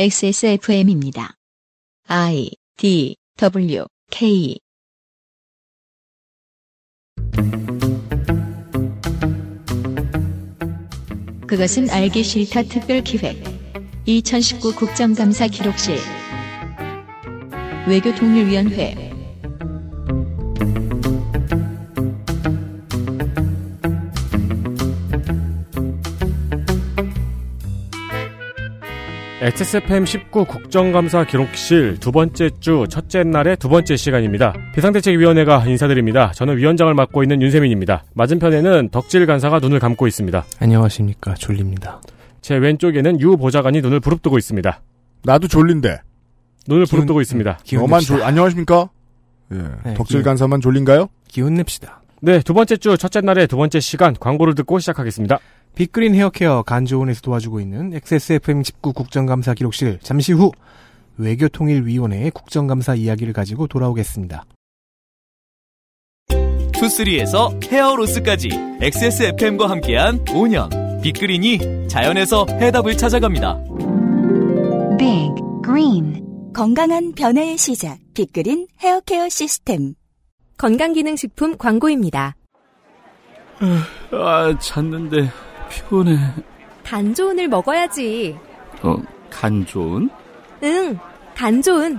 [0.00, 1.32] XSFM입니다.
[2.06, 4.56] I D W K
[11.48, 13.42] 그것은 알기 싫다 특별 기획
[14.06, 15.96] 2019 국정감사 기록실
[17.88, 19.07] 외교통일위원회
[29.48, 34.52] XSFM19 국정감사 기록실 두 번째 주 첫째 날의 두 번째 시간입니다.
[34.74, 36.32] 비상대책위원회가 인사드립니다.
[36.32, 38.04] 저는 위원장을 맡고 있는 윤세민입니다.
[38.14, 40.44] 맞은편에는 덕질 간사가 눈을 감고 있습니다.
[40.60, 41.32] 안녕하십니까.
[41.34, 42.00] 졸립니다.
[42.42, 44.82] 제 왼쪽에는 유 보좌관이 눈을 부릅뜨고 있습니다.
[45.24, 45.96] 나도 졸린데.
[46.68, 47.50] 눈을 기운, 부릅뜨고 있습니다.
[47.56, 48.90] 네, 기 너만 졸, 안녕하십니까?
[49.52, 49.56] 예.
[49.86, 51.08] 네, 덕질 기운, 간사만 졸린가요?
[51.26, 52.02] 기운 냅시다.
[52.20, 55.38] 네, 두 번째 주 첫째 날의 두 번째 시간 광고를 듣고 시작하겠습니다.
[55.78, 60.50] 빅그린 헤어케어 간조원에서 도와주고 있는 XSFM 19 국정감사 기록실 잠시 후
[61.18, 64.42] 외교통일위원회의 국정감사 이야기를 가지고 돌아오겠습니다.
[66.72, 68.48] 투쓰리에서 헤어로스까지
[68.80, 73.54] XSFM과 함께한 5년 빅그린이 자연에서 해답을 찾아갑니다.
[74.98, 75.30] 빅
[75.64, 79.94] 그린 건강한 변화의 시작 빅그린 헤어케어 시스템
[80.56, 82.34] 건강기능식품 광고입니다.
[84.10, 85.30] 아, 잤는데
[85.68, 86.16] 피곤해.
[86.84, 88.36] 간 좋은을 먹어야지.
[88.82, 88.96] 어,
[89.30, 90.08] 간 좋은?
[90.62, 90.98] 응,
[91.34, 91.98] 간 좋은.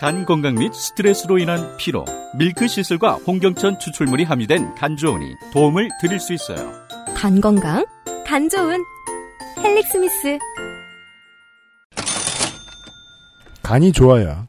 [0.00, 2.04] 간 건강 및 스트레스로 인한 피로,
[2.36, 6.72] 밀크 시슬과 홍경천 추출물이 함유된 간 좋은이 도움을 드릴 수 있어요.
[7.16, 7.84] 간 건강,
[8.26, 8.82] 간 좋은,
[9.62, 10.38] 헬릭 스미스.
[13.62, 14.46] 간이 좋아야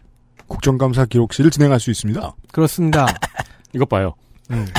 [0.48, 2.34] 국정감사 기록실을 진행할 수 있습니다.
[2.52, 3.06] 그렇습니다.
[3.73, 4.16] 이것 봐요.
[4.50, 4.66] 네.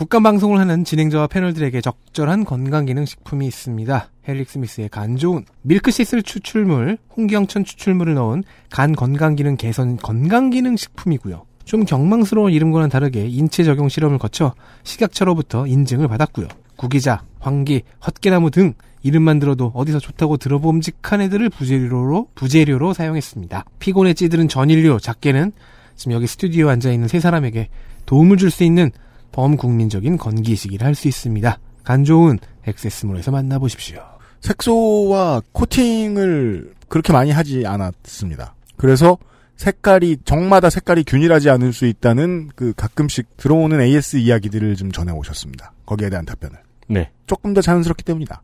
[0.00, 4.10] 국가방송을 하는 진행자와 패널들에게 적절한 건강기능식품이 있습니다.
[4.26, 11.44] 헬릭 스미스의 간 좋은 밀크시슬 추출물, 홍경천 추출물을 넣은 간 건강기능 개선 건강기능식품이고요.
[11.66, 16.48] 좀 경망스러운 이름과는 다르게 인체 적용 실험을 거쳐 식약처로부터 인증을 받았고요.
[16.76, 18.72] 구기자, 황기, 헛개나무 등
[19.02, 23.66] 이름만 들어도 어디서 좋다고 들어봄직한 애들을 부재료로 부재료로 사용했습니다.
[23.78, 25.52] 피곤에 찌들은 전인류 작게는
[25.94, 27.68] 지금 여기 스튜디오에 앉아 있는 세 사람에게
[28.06, 28.90] 도움을 줄 수 있는
[29.32, 31.58] 범국민적인 건기식이라 할수 있습니다.
[31.82, 34.00] 간 좋은 액세스몰에서 만나보십시오.
[34.40, 38.54] 색소와 코팅을 그렇게 많이 하지 않았습니다.
[38.76, 39.18] 그래서
[39.56, 45.72] 색깔이 정마다 색깔이 균일하지 않을 수 있다는 그 가끔씩 들어오는 AS 이야기들을 좀 전해 오셨습니다.
[45.84, 46.56] 거기에 대한 답변을.
[46.88, 47.10] 네.
[47.26, 48.42] 조금 더 자연스럽기 때문이다.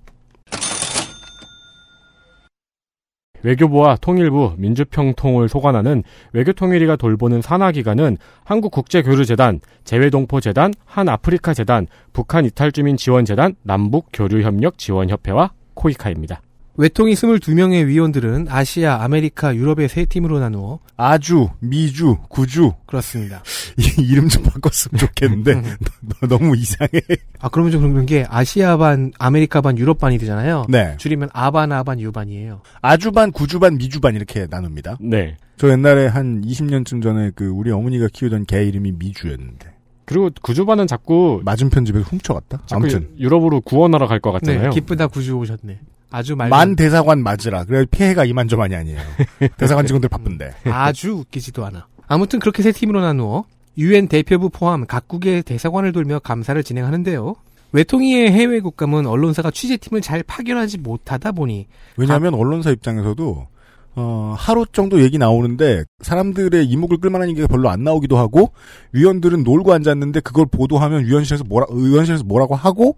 [3.47, 6.03] 외교부와 통일부, 민주평통을 소관하는
[6.33, 16.41] 외교통일위가 돌보는 산하기관은 한국국제교류재단, 재외동포재단, 한아프리카재단, 북한이탈주민지원재단, 남북교류협력지원협회와 코이카입니다.
[16.78, 23.42] 외통이 22명의 위원들은 아시아, 아메리카, 유럽의 세 팀으로 나누어 아주, 미주, 구주 그렇습니다.
[23.98, 26.09] 이름 좀 바꿨으면 좋겠는데 음, 음, 음.
[26.20, 26.91] 너, 너, 무 이상해.
[27.41, 30.66] 아 그러면 좀 그런 게 아시아 반, 아메리카 반, 유럽 반이 되잖아요.
[30.69, 30.94] 네.
[30.98, 32.60] 줄이면 아반, 아반, 유반이에요.
[32.82, 34.98] 아주 반, 구주 반, 미주 반 이렇게 나눕니다.
[35.00, 35.36] 네.
[35.56, 39.75] 저 옛날에 한 20년쯤 전에 그 우리 어머니가 키우던 개 이름이 미주였는데.
[40.04, 42.60] 그리고 구주반은 자꾸 맞은편 집에서 훔쳐갔다.
[42.70, 44.65] 아무튼 유럽으로 구원하러 갈 것 같잖아요.
[44.70, 45.81] 네, 기쁘다 구주 오셨네.
[46.16, 46.49] 아주 말.
[46.49, 47.65] 만 대사관 맞으라.
[47.65, 48.99] 그래 피해가 이만저만이 아니에요.
[49.59, 50.47] 대사관 직원들 바쁜데.
[50.66, 51.87] 음, 아주 웃기지도 않아.
[52.09, 53.44] 아무튼 그렇게 세 팀으로 나누어
[53.77, 57.34] 유엔 대표부 포함 각국의 대사관을 돌며 감사를 진행하는데요.
[57.72, 61.66] 외통위의 해외 국감은 언론사가 취재팀을 잘 파견하지 못하다 보니
[61.99, 62.41] 왜냐하면 각...
[62.41, 63.48] 언론사 입장에서도
[63.97, 68.53] 어, 하루 정도 얘기 나오는데 사람들의 이목을 끌만한 얘기가 별로 안 나오기도 하고
[68.93, 72.97] 위원들은 놀고 앉았는데 그걸 보도하면 위원실에서 뭐라 위원실에서 뭐라고 하고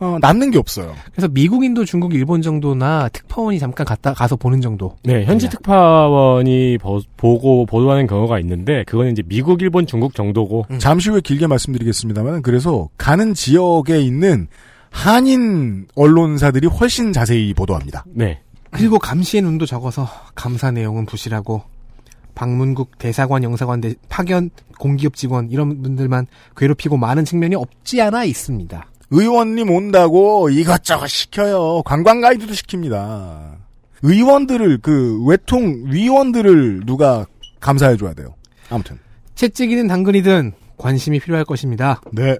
[0.00, 0.92] 어, 남는 게 없어요.
[1.12, 4.96] 그래서 미국인도 중국, 일본 정도나 특파원이 잠깐 갔다 가서 보는 정도.
[5.04, 6.98] 네, 현지 특파원이 보,
[7.38, 10.66] 고 보도하는 경우가 있는데 그건 이제 미국, 일본, 중국 정도고.
[10.70, 10.78] 음.
[10.78, 14.48] 잠시 후에 길게 말씀드리겠습니다만 그래서 가는 지역에 있는
[14.90, 18.04] 한인 언론사들이 훨씬 자세히 보도합니다.
[18.08, 18.40] 네.
[18.70, 21.62] 그리고 감시의 눈도 적어서 감사 내용은 부실하고
[22.34, 24.50] 방문국 대사관 영사관 파견
[24.80, 26.26] 공기업 직원 이런 분들만
[26.56, 28.84] 괴롭히고 많은 측면이 없지 않아 있습니다.
[29.16, 31.82] 의원님 온다고 이것저것 시켜요.
[31.84, 33.54] 관광 가이드도 시킵니다.
[34.02, 37.24] 의원들을 그 외통 위원들을 누가
[37.60, 38.34] 감사해 줘야 돼요.
[38.70, 38.98] 아무튼
[39.36, 42.00] 채찍이든 당근이든 관심이 필요할 것입니다.
[42.12, 42.36] 네.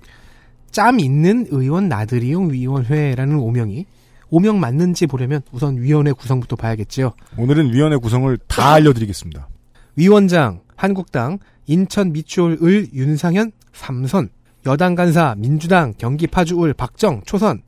[0.72, 3.86] 짬 있는 의원 나들이용 위원회라는 오명이
[4.30, 7.12] 오명 맞는지 보려면 우선 위원회 구성부터 봐야겠지요.
[7.38, 9.46] 오늘은 위원회 구성을 다 알려드리겠습니다.
[9.94, 14.30] 위원장 한국당 인천 미추홀을 윤상현 삼선
[14.66, 17.62] 여당 간사 민주당 경기 파주울 박정 초선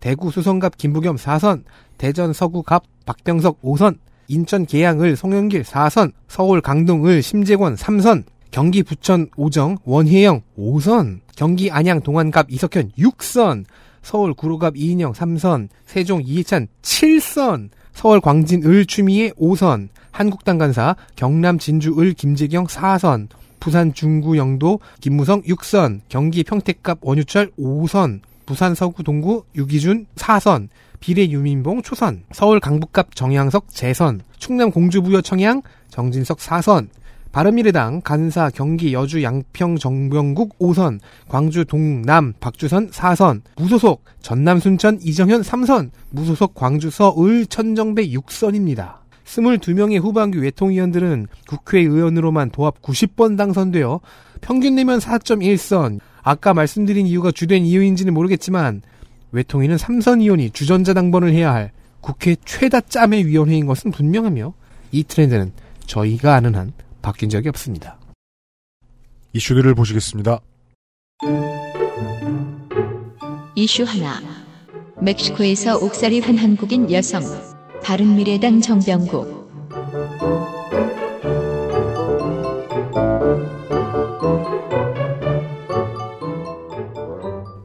[0.00, 1.64] 대구 수성갑 김부겸 4선
[1.96, 9.78] 대전 서구갑 박병석 5선 인천 계양을 송영길 4선 서울 강동을 심재권 3선 경기 부천 오정
[9.84, 13.64] 원혜영 5선 경기 안양 동안갑 이석현 6선
[14.02, 21.58] 서울 구로갑 이인영 3선 세종 이해찬 7선 서울 광진 을 추미애 5선 한국당 간사 경남
[21.58, 23.28] 진주 을 김재경 4선
[23.62, 30.66] 부산 중구 영도 김무성 6선, 경기 평택갑 원유철 5선, 부산 서구 동구 유기준 4선,
[30.98, 36.88] 비례 유민봉 초선, 서울 강북갑 정양석 재선, 충남 공주부여 청양 정진석 4선,
[37.30, 40.98] 바른미래당 간사 경기 여주 양평 정병국 5선,
[41.28, 49.01] 광주 동남 박주선 4선, 무소속 전남 순천 이정현 3선, 무소속 광주 서울 천정배 6선입니다.
[49.24, 54.00] 22명의 후반기 외통위원들은 국회의원으로만 도합 90번 당선되어
[54.40, 56.00] 평균 내면 4.1선.
[56.24, 58.82] 아까 말씀드린 이유가 주된 이유인지는 모르겠지만
[59.32, 64.54] 외통위는 3선 의원이 주전자 당번을 해야 할 국회 최다 짬의 위원회인 것은 분명하며
[64.92, 65.52] 이 트렌드는
[65.86, 67.98] 저희가 아는 한 바뀐 적이 없습니다.
[69.32, 70.40] 이슈들을 보시겠습니다.
[73.56, 74.20] 이슈 하나.
[75.00, 77.22] 멕시코에서 옥살이 한 한국인 여성.
[77.84, 79.42] 바른미래당 정병국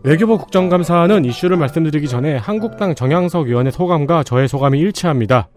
[0.04, 5.50] 외교부 국정감사는 이슈를 말씀드리기 전에 한국당 정양석 의원의 소감과 저의 소감이 일치합니다.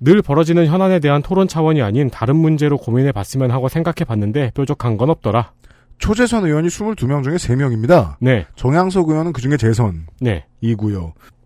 [0.00, 4.96] 늘 벌어지는 현안에 대한 토론 차원이 아닌 다른 문제로 고민해 봤으면 하고 생각해 봤는데 뾰족한
[4.96, 5.52] 건 없더라.
[5.98, 8.16] 초재선 의원이 22명 중에 3명입니다.
[8.20, 8.46] 네.
[8.56, 10.08] 정양석 의원은 그 중에 재선이고요.
[10.22, 10.44] 네.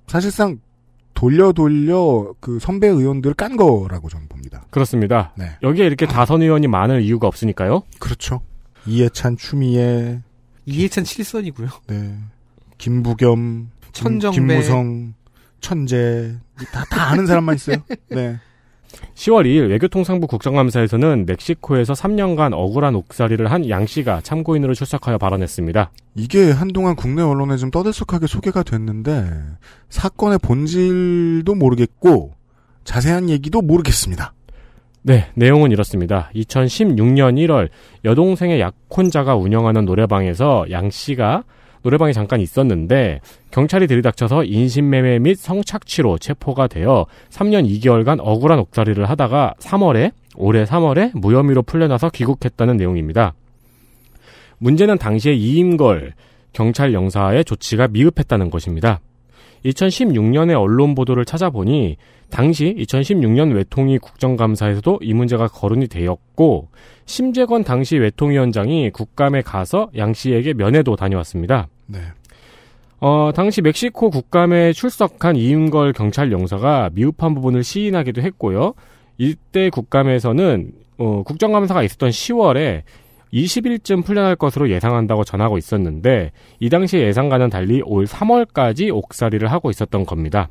[0.07, 0.59] 사실상
[1.15, 4.65] 돌려 돌려 그 선배 의원들 깐 거라고 저는 봅니다.
[4.71, 5.33] 그렇습니다.
[5.37, 5.51] 네.
[5.63, 7.83] 여기에 이렇게 다선 의원이 많을 이유가 없으니까요.
[7.99, 8.41] 그렇죠.
[8.87, 10.21] 이해찬 추미애
[10.67, 11.69] 이해찬 7선이고요.
[11.89, 12.19] 네.
[12.79, 14.35] 김부겸, 천정배.
[14.35, 15.15] 김, 무성
[15.61, 16.35] 천재
[16.73, 17.77] 다다 아는 사람만 있어요.
[18.11, 18.37] 네.
[19.15, 25.93] 10월 2일 외교통상부 국정감사에서는 멕시코에서 3년간 억울한 옥살이를 한 양씨가 참고인으로 출석하여 발언했습니다.
[26.15, 29.31] 이게 한동안 국내 언론에 좀 떠들썩하게 소개가 됐는데
[29.89, 32.33] 사건의 본질도 모르겠고
[32.85, 34.35] 자세한 얘기도 모르겠습니다.
[35.03, 36.31] 네, 내용은 이렇습니다.
[36.35, 37.69] 2016년 1월
[38.05, 41.45] 여동생의 약혼자가 운영하는 노래방에서 양씨가
[41.83, 43.21] 노래방에 잠깐 있었는데
[43.51, 51.11] 경찰이 들이닥쳐서 인신매매 및 성착취로 체포가 되어 3년 2개월간 억울한 옥살이를 하다가 3월에 올해 3월에
[51.15, 53.35] 무혐의로 풀려나서 귀국했다는 내용입니다.
[54.59, 56.13] 문제는 당시에 이임걸
[56.53, 59.01] 경찰 영사의 조치가 미흡했다는 것입니다.
[59.65, 61.97] 2 0 1 6년에 언론 보도를 찾아보니
[62.31, 66.69] 당시 2016년 외통위 국정감사에서도 이 문제가 거론이 되었고
[67.05, 71.69] 심재건 당시 외통위원장이 국감에 가서 양 씨에게 면회도 다녀왔습니다.
[71.87, 71.99] 네.
[73.01, 78.75] 어, 당시 멕시코 국감에 출석한 이윤걸 경찰 영사가 미흡한 부분을 시인하기도 했고요.
[79.19, 82.83] 이때 국감에서는 어, 국정감사가 있었던 10월에
[83.33, 90.05] 20일쯤 풀려날 것으로 예상한다고 전하고 있었는데 이 당시 예상과는 달리 올 3월까지 옥살이를 하고 있었던
[90.05, 90.49] 겁니다.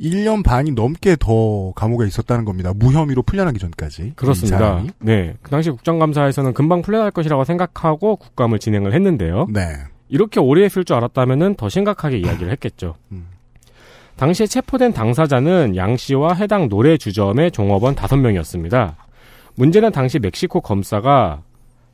[0.00, 2.72] 1년 반이 넘게 더 감옥에 있었다는 겁니다.
[2.74, 4.12] 무혐의로 풀려나기 전까지.
[4.16, 4.82] 그렇습니다.
[5.00, 5.34] 네.
[5.42, 9.46] 그 당시 국정감사에서는 금방 풀려날 것이라고 생각하고 국감을 진행을 했는데요.
[9.52, 9.60] 네.
[10.08, 12.94] 이렇게 오래 했을 줄 알았다면 더 심각하게 이야기를 했겠죠.
[13.12, 13.12] 음.
[13.12, 13.26] 음.
[14.16, 18.96] 당시에 체포된 당사자는 양 씨와 해당 노래 주점의 종업원 다섯 명이었습니다
[19.54, 21.42] 문제는 당시 멕시코 검사가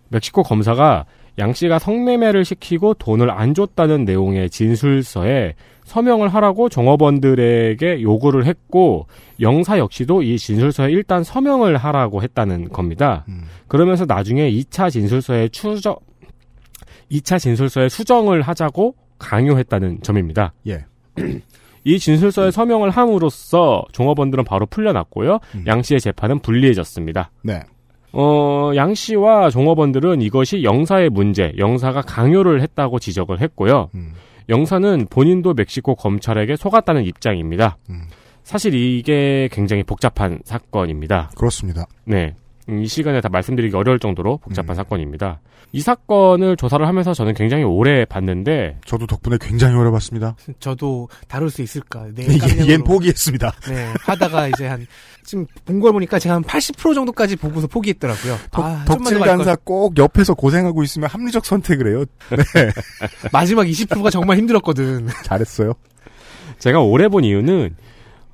[0.09, 1.05] 멕시코 검사가
[1.39, 9.07] 양 씨가 성매매를 시키고 돈을 안 줬다는 내용의 진술서에 서명을 하라고 종업원들에게 요구를 했고
[9.41, 13.25] 영사 역시도 이 진술서에 일단 서명을 하라고 했다는 겁니다.
[13.29, 13.43] 음.
[13.69, 16.01] 그러면서 나중에 2차 진술서에 추적
[17.11, 20.53] 2차 진술서에 수정을 하자고 강요했다는 점입니다.
[20.67, 20.85] 예.
[21.87, 22.51] 이 진술서에 음.
[22.51, 25.39] 서명을 함으로써 종업원들은 바로 풀려났고요.
[25.55, 25.65] 음.
[25.67, 27.31] 양 씨의 재판은 불리해졌습니다.
[27.43, 27.61] 네.
[28.13, 33.91] 어, 양 씨와 종업원들은 이것이 영사의 문제, 영사가 강요를 했다고 지적을 했고요.
[33.95, 34.13] 음.
[34.49, 37.77] 영사는 본인도 멕시코 검찰에게 속았다는 입장입니다.
[37.91, 38.05] 음.
[38.45, 41.31] 사실 이게 굉장히 복잡한 사건입니다.
[41.37, 41.85] 그렇습니다.
[42.05, 42.35] 네.
[42.69, 44.75] 음, 이 시간에 다 말씀드리기 어려울 정도로 복잡한 음.
[44.77, 45.41] 사건입니다.
[45.73, 50.37] 이 사건을 조사를 하면서 저는 굉장히 오래 봤는데 저도 덕분에 굉장히 오래 봤습니다.
[50.61, 52.07] 저도 다룰 수 있을까?
[52.15, 53.53] 네, 예, 얜 포기했습니다.
[53.69, 54.87] 네, 하다가 이제 한
[55.25, 58.37] 지금 본 걸 보니까 제가 한 80% 정도까지 보고서 포기했더라고요.
[58.51, 62.05] 덕, 아, 덕질 간사 꼭 옆에서 고생하고 있으면 합리적 선택을 해요.
[62.31, 62.71] 네.
[63.31, 65.09] 마지막 20%가 정말 힘들었거든.
[65.25, 65.75] 잘했어요.
[66.59, 67.77] 제가 오래 본 이유는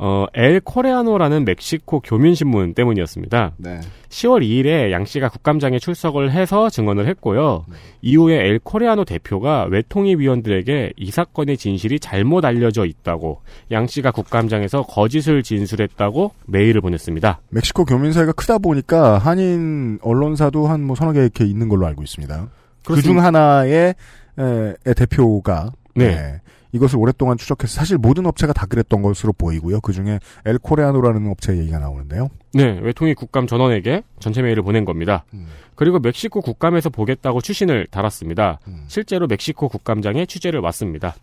[0.02, 3.52] 어, 엘 코레아노라는 멕시코 교민신문 때문이었습니다.
[3.58, 3.80] 네.
[4.08, 7.66] 10월 2일에 양 씨가 국감장에 출석을 해서 증언을 했고요.
[7.68, 7.74] 네.
[8.00, 13.42] 이후에 엘 코레아노 대표가 외통위 위원들에게 이 사건의 진실이 잘못 알려져 있다고
[13.72, 17.40] 양 씨가 국감장에서 거짓을 진술했다고 메일을 보냈습니다.
[17.50, 22.02] 멕시코 교민 사회가 크다 보니까 한인 언론사도 한 뭐 서너 개 이렇게 있는 걸로 알고
[22.02, 22.48] 있습니다.
[22.86, 23.94] 그 중 하나의
[24.38, 26.06] 에, 에 대표가 네.
[26.16, 26.34] 네.
[26.72, 29.80] 이것을 오랫동안 추적해서 사실 모든 업체가 다 그랬던 것으로 보이고요.
[29.80, 32.28] 그중에 엘코레아노라는 업체 의 얘기가 나오는데요.
[32.52, 35.24] 네, 외통위 국감 전원에게 전체 메일을 보낸 겁니다.
[35.34, 35.46] 음.
[35.74, 38.60] 그리고 멕시코 국감에서 보겠다고 추신을 달았습니다.
[38.68, 38.84] 음.
[38.86, 41.14] 실제로 멕시코 국감장에 취재를 왔습니다.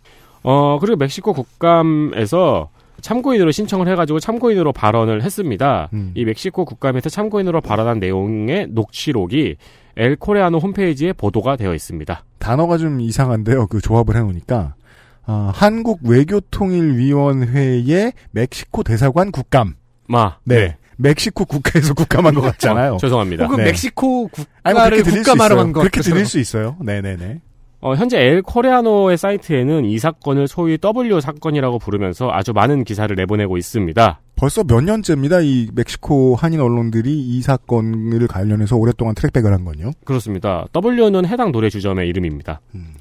[0.44, 2.70] 어, 그리고 멕시코 국감에서
[3.02, 5.90] 참고인으로 신청을 해가지고 참고인으로 발언을 했습니다.
[5.94, 6.12] 음.
[6.16, 9.56] 이 멕시코 국감에서 참고인으로 발언한 내용의 녹취록이
[9.98, 12.24] 엘코레아노 홈페이지에 보도가 되어 있습니다.
[12.40, 13.68] 단어가 좀 이상한데요.
[13.68, 14.76] 그 조합을 해놓으니까
[15.28, 19.76] 어, 한국 외교통일위원회의 멕시코 대사관 국감.
[20.08, 20.38] 마.
[20.46, 20.56] 네.
[20.68, 20.78] 네.
[21.00, 22.96] 멕시코 국가에서 국감한 것 같잖아요.
[22.96, 23.44] 어, 죄송합니다.
[23.46, 23.66] 혹은 네.
[23.66, 25.82] 멕시코 국가를 국감하러 간 거.
[25.82, 26.76] 그렇게 들릴 수 있어요.
[26.82, 27.42] 네네네.
[27.82, 33.58] 어, 현재 엘 코레아노의 사이트에는 이 사건을 소위 W 사건이라고 부르면서 아주 많은 기사를 내보내고
[33.58, 34.20] 있습니다.
[34.36, 35.42] 벌써 몇 년째입니다.
[35.42, 39.92] 이 멕시코 한인 언론들이 이 사건을 관련해서 오랫동안 트랙백을 한 건요.
[40.06, 40.66] 그렇습니다.
[40.74, 42.62] W는 해당 노래 주점의 이름입니다.
[42.74, 42.96] 음.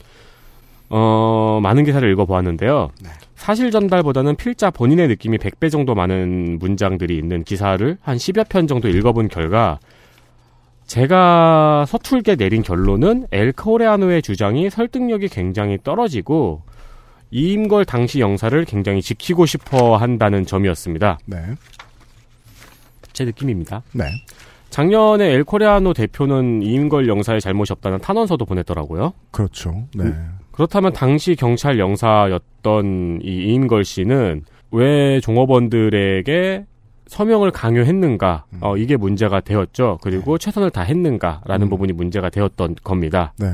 [0.89, 2.91] 어, 많은 기사를 읽어보았는데요.
[3.03, 3.09] 네.
[3.35, 8.89] 사실 전달보다는 필자 본인의 느낌이 100배 정도 많은 문장들이 있는 기사를 한 10여 편 정도
[8.89, 9.79] 읽어본 결과
[10.87, 16.63] 제가 서툴게 내린 결론은 엘 코레아노의 주장이 설득력이 굉장히 떨어지고
[17.33, 21.19] 이임걸 당시 영사를 굉장히 지키고 싶어 한다는 점이었습니다.
[21.27, 21.37] 네.
[23.13, 23.83] 제 느낌입니다.
[23.93, 24.05] 네.
[24.71, 29.13] 작년에 엘코레아노 대표는 이임걸 영사의 잘못이 없다는 탄원서도 보냈더라고요.
[29.33, 29.89] 그렇죠.
[29.95, 30.05] 네.
[30.05, 30.39] 음.
[30.57, 36.65] 그렇다면 당시 경찰 영사였던 이 이인걸 씨는 왜 종업원들에게
[37.09, 38.59] 서명을 강요했는가 음.
[38.63, 39.99] 어, 이게 문제가 되었죠.
[40.03, 40.45] 그리고 네.
[40.45, 41.69] 최선을 다했는가라는 음.
[41.71, 43.35] 부분이 문제가 되었던 겁니다.
[43.39, 43.49] 네.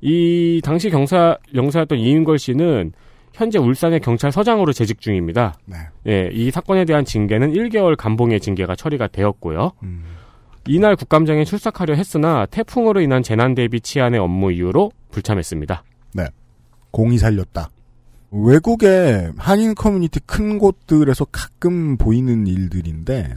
[0.00, 2.92] 이 당시 경사 영사였던 이인걸 씨는
[3.34, 5.54] 현재 울산의 경찰서장으로 재직 중입니다.
[5.66, 5.76] 네.
[6.08, 9.72] 예, 이 사건에 대한 징계는 1개월 감봉의 징계가 처리가 되었고요.
[9.82, 10.04] 음.
[10.66, 15.84] 이날 국감장에 출석하려 했으나 태풍으로 인한 재난 대비 치안의 업무 이유로 불참했습니다.
[16.12, 16.26] 네.
[16.90, 17.70] 공이 살렸다.
[18.32, 23.36] 외국의 한인 커뮤니티 큰 곳들에서 가끔 보이는 일들인데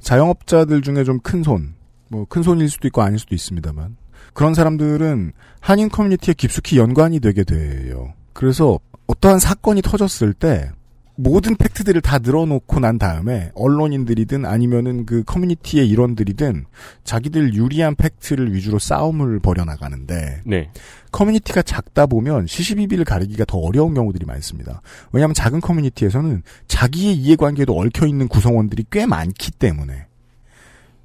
[0.00, 1.74] 자영업자들 중에 좀 큰 손,
[2.08, 3.96] 뭐 큰 손일 수도 있고 아닐 수도 있습니다만
[4.32, 8.12] 그런 사람들은 한인 커뮤니티에 깊숙이 연관이 되게 돼요.
[8.32, 10.70] 그래서 어떠한 사건이 터졌을 때
[11.16, 16.66] 모든 팩트들을 다 늘어놓고 난 다음에 언론인들이든 아니면은 그 커뮤니티의 일원들이든
[17.04, 20.70] 자기들 유리한 팩트를 위주로 싸움을 벌여나가는데 네.
[21.12, 24.82] 커뮤니티가 작다 보면 시시비비를 가리기가 더 어려운 경우들이 많습니다.
[25.12, 30.06] 왜냐하면 작은 커뮤니티에서는 자기의 이해관계도 얽혀 있는 구성원들이 꽤 많기 때문에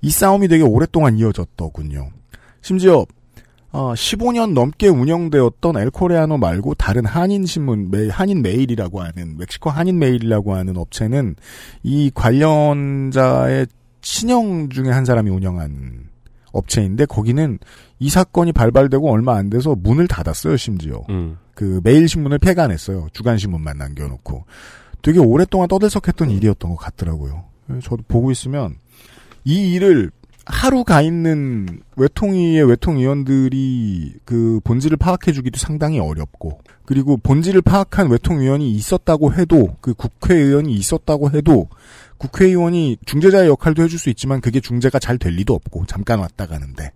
[0.01, 2.09] 이 싸움이 되게 오랫동안 이어졌더군요.
[2.61, 3.05] 심지어
[3.71, 10.55] 어, 15년 넘게 운영되었던 엘코레아노 말고 다른 한인 신문 한인 메일이라고 하는 멕시코 한인 메일이라고
[10.55, 11.35] 하는 업체는
[11.83, 13.67] 이 관련자의
[14.01, 16.09] 친형 중에 한 사람이 운영한
[16.51, 17.59] 업체인데 거기는
[17.99, 21.37] 이 사건이 발발되고 얼마 안 돼서 문을 닫았어요 심지어 음.
[21.53, 24.45] 그메일 신문을 폐간했어요 주간 신문만 남겨놓고
[25.03, 26.33] 되게 오랫동안 떠들썩했던 음.
[26.33, 27.43] 일이었던 것 같더라고요
[27.83, 28.77] 저도 보고 있으면
[29.45, 30.09] 이 일을
[30.51, 39.35] 하루 가 있는 외통위의 외통위원들이 그 본질을 파악해주기도 상당히 어렵고 그리고 본질을 파악한 외통위원이 있었다고
[39.35, 41.67] 해도 그 국회의원이 있었다고 해도
[42.17, 46.91] 국회의원이 중재자의 역할도 해줄 수 있지만 그게 중재가 잘 될 리도 없고 잠깐 왔다 가는데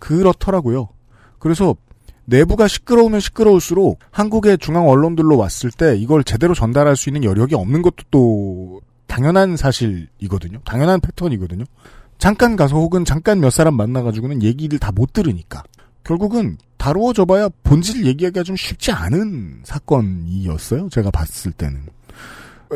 [0.00, 0.88] 그렇더라고요.
[1.38, 1.76] 그래서
[2.24, 7.82] 내부가 시끄러우면 시끄러울수록 한국의 중앙 언론들로 왔을 때 이걸 제대로 전달할 수 있는 여력이 없는
[7.82, 10.58] 것도 또 당연한 사실이거든요.
[10.64, 11.64] 당연한 패턴이거든요.
[12.20, 15.62] 잠깐 가서 혹은 잠깐 몇 사람 만나가지고는 얘기를 다 못 들으니까
[16.04, 20.88] 결국은 다루어져 봐야 본질 얘기하기가 좀 쉽지 않은 사건이었어요.
[20.90, 21.80] 제가 봤을 때는.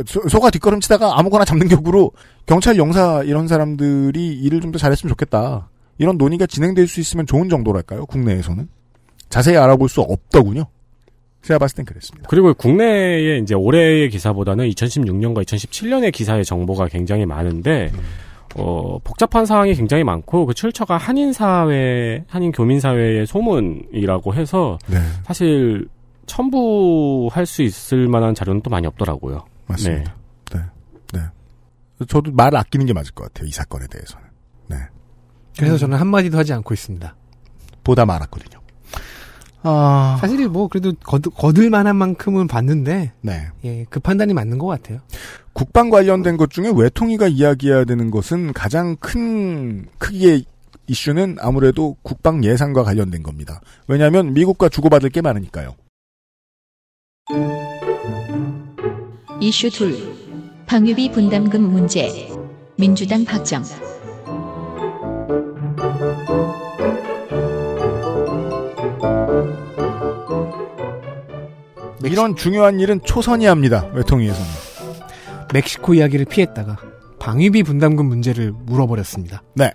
[0.06, 2.10] 소, 소가 뒷걸음치다가 아무거나 잡는 격으로
[2.46, 5.68] 경찰 영사 이런 사람들이 일을 좀 더 잘했으면 좋겠다.
[5.98, 8.06] 이런 논의가 진행될 수 있으면 좋은 정도랄까요?
[8.06, 8.68] 국내에서는
[9.28, 10.64] 자세히 알아볼 수 없더군요.
[11.42, 12.28] 제가 봤을 땐 그랬습니다.
[12.30, 18.00] 그리고 국내에 이제 올해의 기사보다는 2016년과 2017년의 기사의 정보가 굉장히 많은데 음.
[18.56, 24.96] 어, 복잡한 사항이 굉장히 많고 그 출처가 한인 사회, 한인 교민 사회의 소문이라고 해서 네.
[25.24, 25.88] 사실
[26.26, 29.44] 첨부할 수 있을 만한 자료는 또 많이 없더라고요.
[29.66, 30.14] 맞습니다.
[30.52, 30.58] 네.
[31.12, 31.20] 네.
[31.98, 32.06] 네.
[32.08, 33.48] 저도 말을 아끼는 게 맞을 것 같아요.
[33.48, 34.24] 이 사건에 대해서는.
[34.68, 34.76] 네.
[35.56, 35.78] 그래서 음.
[35.78, 37.14] 저는 한마디도 하지 않고 있습니다.
[37.82, 38.62] 보다 말았거든요.
[39.66, 40.18] 아...
[40.20, 43.46] 사실 뭐 그래도 거두거둘만한 만큼은 봤는데 네.
[43.64, 44.98] 예, 그 판단이 맞는 것 같아요.
[45.54, 50.44] 국방 관련된 것 중에 외통위가 이야기해야 되는 것은 가장 큰 크기의
[50.88, 53.60] 이슈는 아무래도 국방 예산과 관련된 겁니다.
[53.86, 55.74] 왜냐하면 미국과 주고받을 게 많으니까요.
[59.40, 59.96] 이슈 둘
[60.66, 62.28] 방위비 분담금 문제
[62.76, 63.62] 민주당 박정
[72.04, 73.90] 이런 중요한 일은 초선이 합니다.
[73.94, 74.44] 외통위에서는.
[75.54, 76.76] 멕시코 이야기를 피했다가
[77.20, 79.44] 방위비 분담금 문제를 물어버렸습니다.
[79.54, 79.70] 네.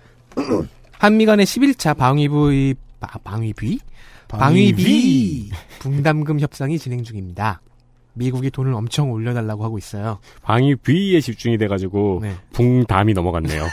[0.92, 3.80] 한미 간의 11차 방위비 방 방위비
[4.28, 7.62] 방위비 분담금 협상이 진행 중입니다.
[8.12, 10.18] 미국이 돈을 엄청 올려달라고 하고 있어요.
[10.42, 12.34] 방위비에 집중이 돼가지고 네.
[12.52, 13.64] 붕담이 넘어갔네요.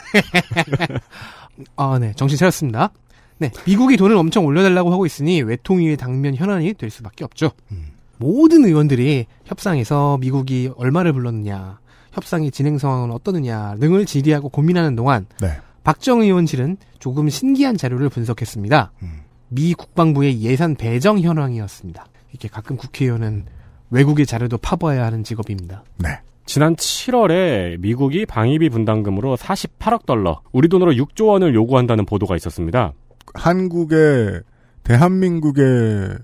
[1.76, 2.92] 아, 네, 정신 차렸습니다.
[3.38, 7.52] 네, 미국이 돈을 엄청 올려달라고 하고 있으니 외통위의 당면 현안이 될 수밖에 없죠.
[7.72, 7.88] 음.
[8.18, 11.80] 모든 의원들이 협상에서 미국이 얼마를 불렀느냐,
[12.18, 15.50] 협상의 진행 상황은 어떠느냐 등을 질의하고 고민하는 동안 네.
[15.84, 18.92] 박정 의원실은 조금 신기한 자료를 분석했습니다.
[19.04, 19.20] 음.
[19.50, 22.08] 미 국방부의 예산 배정 현황이었습니다.
[22.32, 23.46] 이렇게 가끔 국회의원은
[23.92, 25.84] 외국의 자료도 파봐야 하는 직업입니다.
[26.00, 26.10] 네.
[26.48, 32.94] 지난 7월에 미국이 방위비 분담금으로 48억 달러, 우리 돈으로 6조 원을 요구한다는 보도가 있었습니다.
[33.36, 34.42] 한국의
[34.84, 36.16] 대한민국에서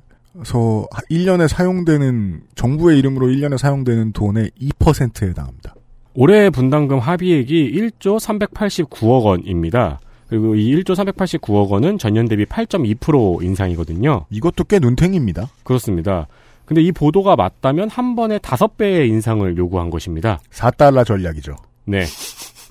[1.11, 5.75] 1년에 사용되는 정부의 이름으로 1년에 사용되는 돈의 2%에 해당합니다.
[6.15, 9.99] 올해 분담금 합의액이 1조 389억 원입니다.
[10.27, 14.25] 그리고 이 1조 389억 원은 전년 대비 8.2% 인상이거든요.
[14.29, 15.49] 이것도 꽤 눈탱입니다.
[15.63, 16.27] 그렇습니다.
[16.65, 20.39] 근데 이 보도가 맞다면 한 번에 다섯 배의 인상을 요구한 것입니다.
[20.51, 21.55] 4달러 전략이죠.
[21.85, 22.03] 네.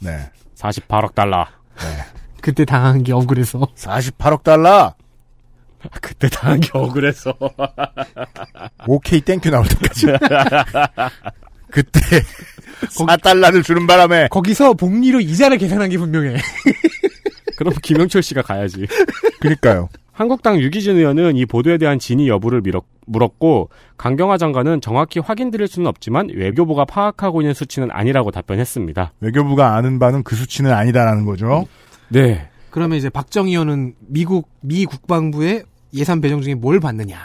[0.00, 0.30] 네.
[0.56, 1.44] 48억 달러.
[1.76, 2.20] 네.
[2.40, 3.60] 그때 당한 게 억울해서.
[3.76, 4.94] 48억 달러!
[6.00, 7.34] 그때 당한 게 억울해서.
[8.86, 10.06] 오케이, 땡큐 나올 때까지.
[11.70, 12.00] 그때
[12.86, 16.36] 4달러를 주는 바람에 거기서 복리로 이자를 계산한 게 분명해.
[17.56, 18.86] 그럼 김영철 씨가 가야지.
[19.40, 19.88] 그니까요.
[20.12, 25.88] 한국당 유기준 의원은 이 보도에 대한 진위 여부를 밀었, 물었고 강경화 장관은 정확히 확인드릴 수는
[25.88, 29.14] 없지만 외교부가 파악하고 있는 수치는 아니라고 답변했습니다.
[29.20, 31.66] 외교부가 아는 바는 그 수치는 아니다라는 거죠.
[32.08, 32.48] 네.
[32.70, 35.64] 그러면 이제 박정희 의원은 미국 미 국방부의
[35.94, 37.18] 예산 배정 중에 뭘 받느냐?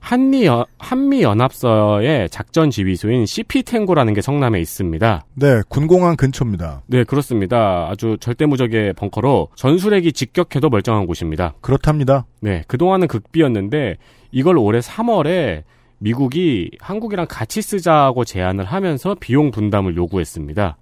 [0.00, 5.24] 한미 연, 한미 연합서의 작전 지휘소인 CP 탱고라는 게 성남에 있습니다.
[5.34, 6.82] 네, 군공항 근처입니다.
[6.88, 7.88] 네, 그렇습니다.
[7.90, 11.54] 아주 절대무적의 벙커로 전술핵이 직격해도 멀쩡한 곳입니다.
[11.60, 12.24] 그렇답니다.
[12.40, 13.98] 네, 그동안은 극비였는데
[14.32, 15.62] 이걸 올해 3월에
[15.98, 20.78] 미국이 한국이랑 같이 쓰자고 제안을 하면서 비용 분담을 요구했습니다.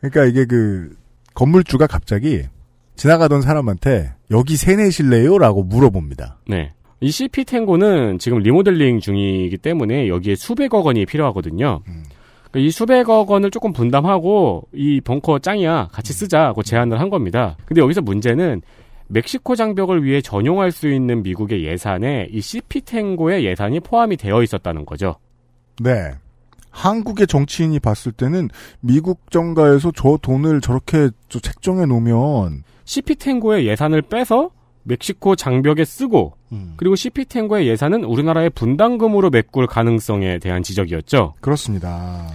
[0.00, 0.94] 그러니까 이게 그
[1.34, 2.44] 건물주가 갑자기
[2.94, 6.38] 지나가던 사람한테 여기 세뇌실래요 라고 물어봅니다.
[6.46, 6.72] 네.
[7.00, 11.80] 이 CP 탱고는 지금 리모델링 중이기 때문에 여기에 수백억 원이 필요하거든요.
[11.88, 12.04] 음.
[12.50, 16.14] 그러니까 이 수백억 원을 조금 분담하고 이 벙커 짱이야 같이 음.
[16.14, 17.56] 쓰자고 제안을 한 겁니다.
[17.64, 18.60] 근데 여기서 문제는
[19.08, 24.84] 멕시코 장벽을 위해 전용할 수 있는 미국의 예산에 이 CP 탱고의 예산이 포함이 되어 있었다는
[24.84, 25.16] 거죠.
[25.82, 26.12] 네.
[26.70, 28.48] 한국의 정치인이 봤을 때는
[28.80, 34.50] 미국 정가에서 저 돈을 저렇게 책정해 놓으면 CP 탱고의 예산을 빼서
[34.84, 36.74] 멕시코 장벽에 쓰고 음.
[36.76, 41.34] 그리고 CPTN과의 예산은 우리나라의 분담금으로 메꿀 가능성에 대한 지적이었죠.
[41.40, 42.26] 그렇습니다.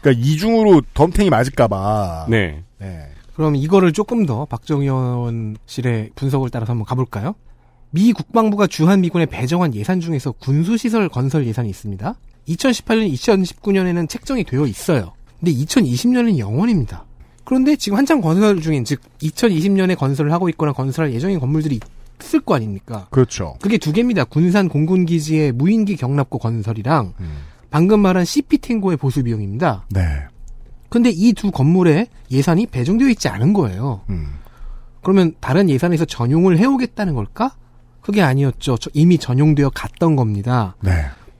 [0.00, 2.26] 그러니까 이중으로 덤탱이 맞을까봐.
[2.28, 2.62] 네.
[2.78, 3.00] 네.
[3.34, 7.34] 그럼 이거를 조금 더박정희원실의 분석을 따라서 한번 가볼까요?
[7.90, 12.14] 미 국방부가 주한미군에 배정한 예산 중에서 군수시설 건설 예산이 있습니다.
[12.48, 15.12] 2018년, 2019년에는 책정이 되어 있어요.
[15.40, 17.06] 근데 2020년은 영원입니다.
[17.44, 21.78] 그런데 지금 한창 건설 중인 즉 2020년에 건설을 하고 있거나 건설할 예정인 건물들이
[22.22, 23.06] 있을 거 아닙니까?
[23.10, 23.54] 그렇죠.
[23.60, 24.24] 그게 두 개입니다.
[24.24, 27.32] 군산 공군 기지의 무인기 경납고 건설이랑 음.
[27.70, 29.84] 방금 말한 CP 탱고의 보수 비용입니다.
[29.90, 30.00] 네.
[30.88, 34.00] 근데 이 두 건물에 예산이 배정되어 있지 않은 거예요.
[34.10, 34.28] 음.
[35.02, 37.54] 그러면 다른 예산에서 전용을 해오겠다는 걸까?
[38.00, 38.76] 그게 아니었죠.
[38.94, 40.76] 이미 전용되어 갔던 겁니다.
[40.82, 40.90] 네.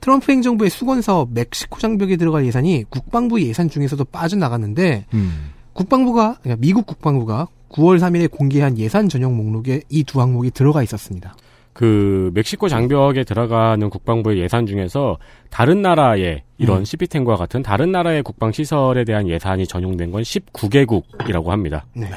[0.01, 5.51] 트럼프 행정부의 수건 사업 멕시코 장벽에 들어갈 예산이 국방부 예산 중에서도 빠져나갔는데 음.
[5.75, 11.35] 국방부가 그러니까 미국 국방부가 9월 3일에 공개한 예산 전용 목록에 이 두 항목이 들어가 있었습니다.
[11.73, 15.17] 그 멕시코 장벽에 들어가는 국방부의 예산 중에서
[15.49, 16.85] 다른 나라의 이런 음.
[16.85, 21.85] 시피텐과 같은 다른 나라의 국방 시설에 대한 예산이 전용된 건 19개국이라고 합니다.
[21.99, 22.07] 네.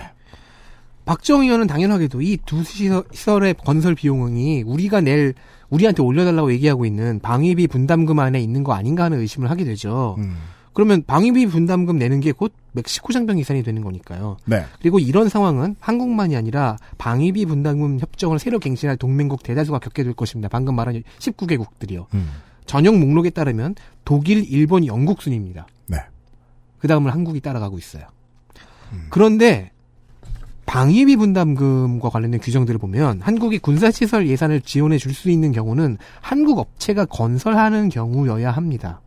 [1.06, 5.34] 박정희 의원은 당연하게도 이 두 시설의 건설 비용이 우리가 낼
[5.70, 10.14] 우리한테 올려달라고 얘기하고 있는 방위비 분담금 안에 있는 거 아닌가 하는 의심을 하게 되죠.
[10.18, 10.36] 음.
[10.78, 14.36] 그러면 방위비 분담금 내는 게 곧 멕시코 장병 기산이 되는 거니까요.
[14.44, 14.62] 네.
[14.80, 20.46] 그리고 이런 상황은 한국만이 아니라 방위비 분담금 협정을 새로 갱신할 동맹국 대다수가 겪게 될 것입니다.
[20.48, 22.04] 방금 말한 19개국들이요.
[22.14, 22.28] 음.
[22.66, 25.66] 전용 목록에 따르면 독일, 일본, 영국 순입니다.
[25.88, 25.96] 네.
[26.78, 28.04] 그 다음을 한국이 따라가고 있어요.
[28.92, 29.06] 음.
[29.10, 29.72] 그런데
[30.66, 37.04] 방위비 분담금과 관련된 규정들을 보면 한국이 군사시설 예산을 지원해 줄 수 있는 경우는 한국 업체가
[37.06, 39.00] 건설하는 경우여야 합니다.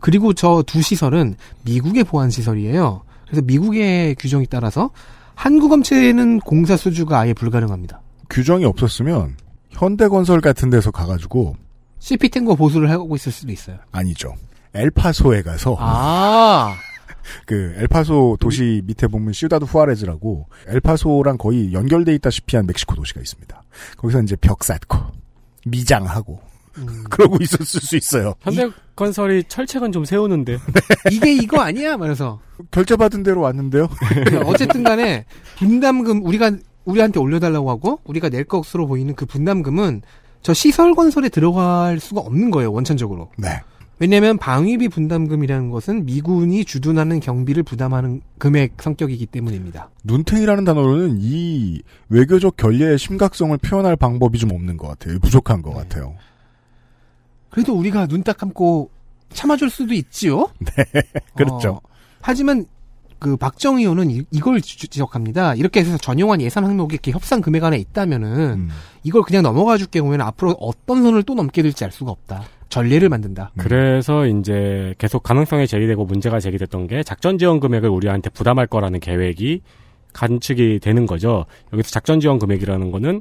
[0.00, 3.02] 그리고 저 두 시설은 미국의 보안 시설이에요.
[3.26, 4.90] 그래서 미국의 규정에 따라서
[5.34, 8.00] 한국 업체는 공사 수주가 아예 불가능합니다.
[8.28, 9.36] 규정이 없었으면
[9.70, 11.56] 현대건설 같은 데서 가가지고
[12.00, 13.78] CP탱고 보수를 하고 있을 수도 있어요.
[13.92, 14.34] 아니죠.
[14.74, 16.74] 엘파소에 가서 아.
[17.46, 23.62] 그 엘파소 도시 밑에 보면 시우다드 후아레즈라고 엘파소랑 거의 연결돼 있다시피 한 멕시코 도시가 있습니다.
[23.96, 24.98] 거기서 이제 벽 쌓고
[25.66, 26.40] 미장하고
[26.78, 27.04] 음.
[27.10, 28.34] 그러고 있었을 수 있어요.
[28.40, 30.68] 현대건설이 철책은 좀 세우는데 네.
[31.10, 31.96] 이게 이거 아니야?
[31.96, 33.88] 말해서 결제 받은 대로 왔는데요.
[34.46, 35.24] 어쨌든간에
[35.56, 36.52] 분담금 우리가
[36.84, 40.02] 우리한테 올려달라고 하고 우리가 낼 것으로 보이는 그 분담금은
[40.40, 43.30] 저 시설 건설에 들어갈 수가 없는 거예요 원천적으로.
[43.36, 43.60] 네.
[44.00, 49.90] 왜냐하면 방위비 분담금이라는 것은 미군이 주둔하는 경비를 부담하는 금액 성격이기 때문입니다.
[50.04, 55.18] 눈탱이라는 단어로는 이 외교적 결례의 심각성을 표현할 방법이 좀 없는 것 같아요.
[55.18, 55.76] 부족한 것 네.
[55.80, 56.14] 같아요.
[57.50, 58.90] 그래도 우리가 눈 딱 감고
[59.32, 60.48] 참아줄 수도 있지요.
[60.60, 61.02] 네,
[61.36, 61.74] 그렇죠.
[61.74, 61.80] 어,
[62.20, 62.66] 하지만
[63.20, 65.54] 그 박정희 의원은 이, 걸 지적합니다.
[65.54, 68.68] 이렇게 해서 전용한 예산 항목이 이렇게 협상 금액 안에 있다면은 음.
[69.04, 72.42] 이걸 그냥 넘어가 줄 경우에는 앞으로 어떤 선을 또 넘게 될지 알 수가 없다.
[72.70, 73.50] 전례를 만든다.
[73.54, 73.58] 음.
[73.60, 79.62] 그래서 이제 계속 가능성이 제기되고 문제가 제기됐던 게 작전 지원 금액을 우리한테 부담할 거라는 계획이
[80.12, 81.44] 간측이 되는 거죠.
[81.72, 83.20] 여기서 작전 지원 금액이라는 거는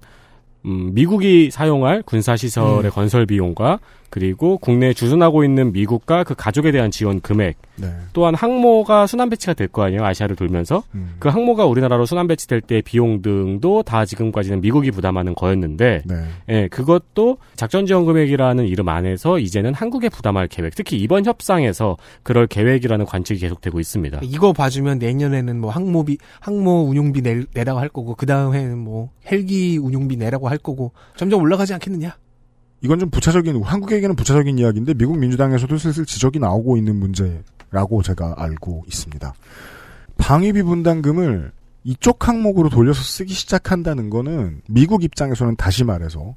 [0.65, 2.89] 음, 미국이 사용할 군사시설의 음.
[2.91, 7.87] 건설 비용과 그리고 국내에 주둔하고 있는 미국과 그 가족에 대한 지원 금액 네.
[8.07, 11.15] 또한 항모가 순환 배치가 될 거 아니에요 아시아를 돌면서 음.
[11.19, 16.15] 그 항모가 우리나라로 순환 배치될 때 비용 등도 다 지금까지는 미국이 부담하는 거였는데 네.
[16.47, 22.47] 예, 그것도 작전 지원 금액이라는 이름 안에서 이제는 한국에 부담할 계획 특히 이번 협상에서 그럴
[22.47, 28.15] 계획이라는 관측이 계속되고 있습니다 이거 봐주면 내년에는 뭐 항모비 항모 운용비 내, 내라고 할 거고
[28.15, 32.15] 그 다음에는 뭐 헬기 운용비 내라고 할 거고 점점 올라가지 않겠느냐
[32.81, 38.83] 이건 좀 부차적인 한국에게는 부차적인 이야기인데 미국 민주당에서도 슬슬 지적이 나오고 있는 문제라고 제가 알고
[38.87, 39.33] 있습니다.
[40.17, 41.51] 방위비 분담금을
[41.83, 46.35] 이쪽 항목으로 돌려서 쓰기 시작한다는 거는 미국 입장에서는 다시 말해서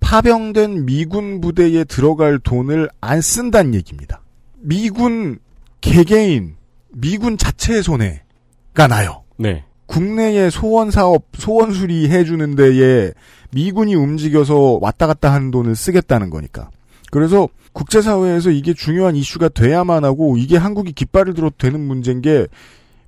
[0.00, 4.22] 파병된 미군 부대에 들어갈 돈을 안 쓴다는 얘기입니다.
[4.60, 5.38] 미군
[5.80, 6.54] 개개인,
[6.92, 9.24] 미군 자체의 손해가 나요.
[9.36, 9.64] 네.
[9.86, 13.12] 국내의 소원 사업, 소원 수리해주는 데에
[13.52, 16.70] 미군이 움직여서 왔다 갔다 하는 돈을 쓰겠다는 거니까.
[17.10, 22.46] 그래서 국제사회에서 이게 중요한 이슈가 돼야만 하고 이게 한국이 깃발을 들어도 되는 문제인 게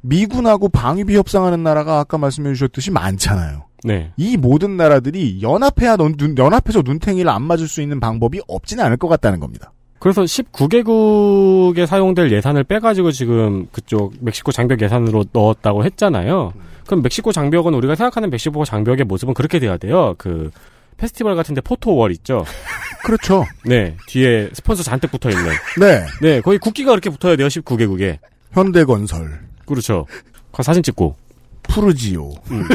[0.02, 3.64] 미군하고 방위비 협상하는 나라가 아까 말씀해 주셨듯이 많잖아요.
[3.85, 4.12] 네.
[4.16, 9.09] 이 모든 나라들이 연합해야 눈, 연합해서 눈탱이를 안 맞을 수 있는 방법이 없지는 않을 것
[9.09, 9.72] 같다는 겁니다.
[9.98, 16.52] 그래서 19개국에 사용될 예산을 빼가지고 지금 그쪽 멕시코 장벽 예산으로 넣었다고 했잖아요.
[16.54, 16.61] 음.
[16.87, 20.14] 그럼 멕시코 장벽은 우리가 생각하는 멕시코 장벽의 모습은 그렇게 돼야 돼요.
[20.18, 20.51] 그
[20.97, 22.44] 페스티벌 같은데 포토월 있죠.
[23.05, 23.44] 그렇죠.
[23.64, 25.44] 네, 뒤에 스폰서 잔뜩 붙어 있는.
[25.81, 26.05] 네.
[26.20, 27.49] 네, 거의 국기가 그렇게 붙어야 돼요.
[27.49, 28.18] 19개국에.
[28.53, 29.40] 현대건설.
[29.66, 30.05] 그렇죠.
[30.05, 30.12] 가
[30.59, 31.16] 그 사진 찍고.
[31.64, 32.31] 푸르지오.
[32.51, 32.68] 음.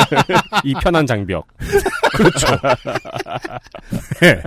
[0.64, 1.46] 이 편한 장벽.
[2.12, 2.46] 그렇죠.
[4.20, 4.42] 네.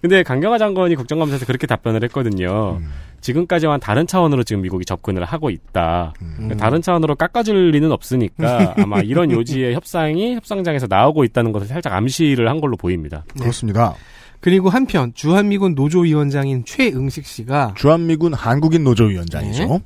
[0.00, 2.78] 근데 강경화 장관이 국정감사에서 그렇게 답변을 했거든요.
[2.80, 2.90] 음.
[3.20, 6.12] 지금까지와는 다른 차원으로 지금 미국이 접근을 하고 있다.
[6.22, 6.56] 음.
[6.58, 12.48] 다른 차원으로 깎아줄 리는 없으니까 아마 이런 요지의 협상이 협상장에서 나오고 있다는 것을 살짝 암시를
[12.48, 13.24] 한 걸로 보입니다.
[13.34, 13.42] 네.
[13.42, 13.94] 그렇습니다.
[14.40, 19.66] 그리고 한편 주한미군 노조위원장인 최응식 씨가 주한미군 한국인 노조위원장이죠.
[19.66, 19.80] 네.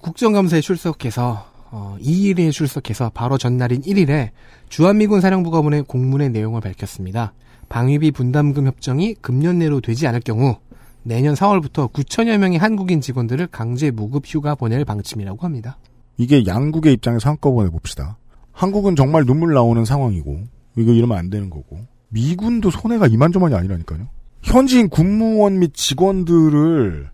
[0.00, 4.30] 국정감사에 출석해서 어, 2일에 출석해서 바로 전날인 1일에
[4.68, 7.34] 주한미군 사령부가 보낸 공문의 내용을 밝혔습니다.
[7.68, 10.58] 방위비 분담금 협정이 금년 내로 되지 않을 경우
[11.06, 15.76] 내년 4월부터 9천여 명의 한국인 직원들을 강제 무급 휴가 보낼 방침이라고 합니다.
[16.16, 18.16] 이게 양국의 입장에서 한꺼번에 봅시다.
[18.52, 20.44] 한국은 정말 눈물 나오는 상황이고
[20.78, 21.76] 이거 이러면 안 되는 거고
[22.08, 24.08] 미군도 손해가 이만저만이 아니라니까요.
[24.42, 27.10] 현지인 군무원 및 직원들을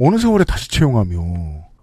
[0.00, 1.18] 어느 세월에 다시 채용하며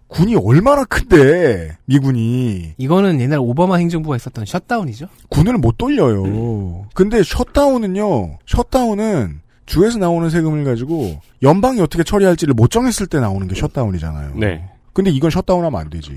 [0.08, 5.08] 군이 얼마나 큰데 미군이 이거는 옛날 오바마 행정부가 있었던 셧다운이죠.
[5.30, 6.24] 군을 못 돌려요.
[6.24, 6.82] 음.
[6.96, 8.40] 근데 셧다운은요.
[8.48, 14.34] 셧다운은 주에서 나오는 세금을 가지고 연방이 어떻게 처리할지를 못 정했을 때 나오는 게 셧다운이잖아요.
[14.36, 14.66] 네.
[14.92, 16.12] 근데 이건 셧다운하면 안 되지.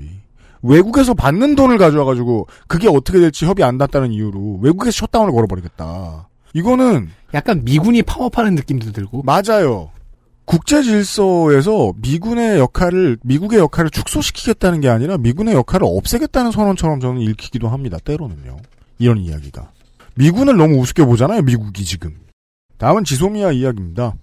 [0.61, 6.27] 외국에서 받는 돈을 가져와가지고 그게 어떻게 될지 협의 안 났다는 이유로 외국에서 셧다운을 걸어버리겠다.
[6.53, 9.89] 이거는 약간 미군이 파업하는 느낌도 들고 맞아요.
[10.43, 17.69] 국제 질서에서 미군의 역할을 미국의 역할을 축소시키겠다는 게 아니라 미군의 역할을 없애겠다는 선언처럼 저는 읽히기도
[17.69, 17.97] 합니다.
[18.03, 18.57] 때로는요.
[18.99, 19.71] 이런 이야기가
[20.15, 21.41] 미군을 너무 우습게 보잖아요.
[21.41, 22.15] 미국이 지금
[22.77, 24.13] 다음은 지소미아 이야기입니다.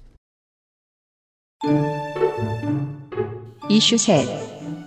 [3.69, 4.27] 이슈 셋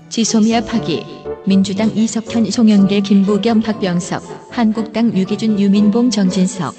[0.09, 1.03] 지소미아 파기
[1.47, 6.75] 민주당 이석현 송영길 김부겸 박병석 한국당 유기준 유민봉 정진석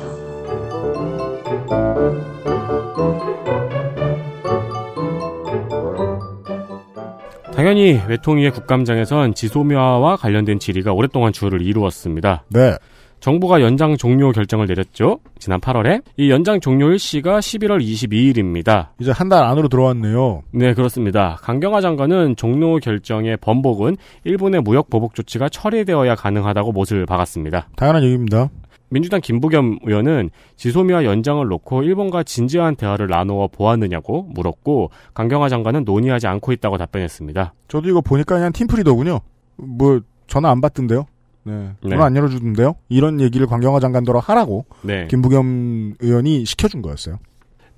[7.54, 12.44] 당연히 외통위의 국감장에선 지소미아와 관련된 질의가 오랫동안 주를 이루었습니다.
[12.50, 12.76] 네.
[13.20, 15.18] 정부가 연장 종료 결정을 내렸죠.
[15.38, 18.88] 지난 8월에 이 연장 종료 일시가 11월 22일입니다.
[19.00, 20.42] 이제 한 달 안으로 들어왔네요.
[20.52, 21.36] 네, 그렇습니다.
[21.42, 27.68] 강경화 장관은 종료 결정의 번복은 일본의 무역 보복 조치가 철회되어야 가능하다고 못을 박았습니다.
[27.74, 28.50] 당연한 얘기입니다.
[28.88, 36.28] 민주당 김부겸 의원은 지소미와 연장을 놓고 일본과 진지한 대화를 나누어 보았느냐고 물었고 강경화 장관은 논의하지
[36.28, 37.54] 않고 있다고 답변했습니다.
[37.66, 39.18] 저도 이거 보니까 그냥 팀플이더군요.
[39.56, 41.06] 뭐 전화 안 받던데요?
[41.46, 41.70] 네.
[41.80, 42.02] 문을 네.
[42.02, 42.74] 안 열어주던데요?
[42.88, 45.06] 이런 얘기를 광경화 장관도러 하라고 네.
[45.08, 47.18] 김부겸 의원이 시켜준 거였어요.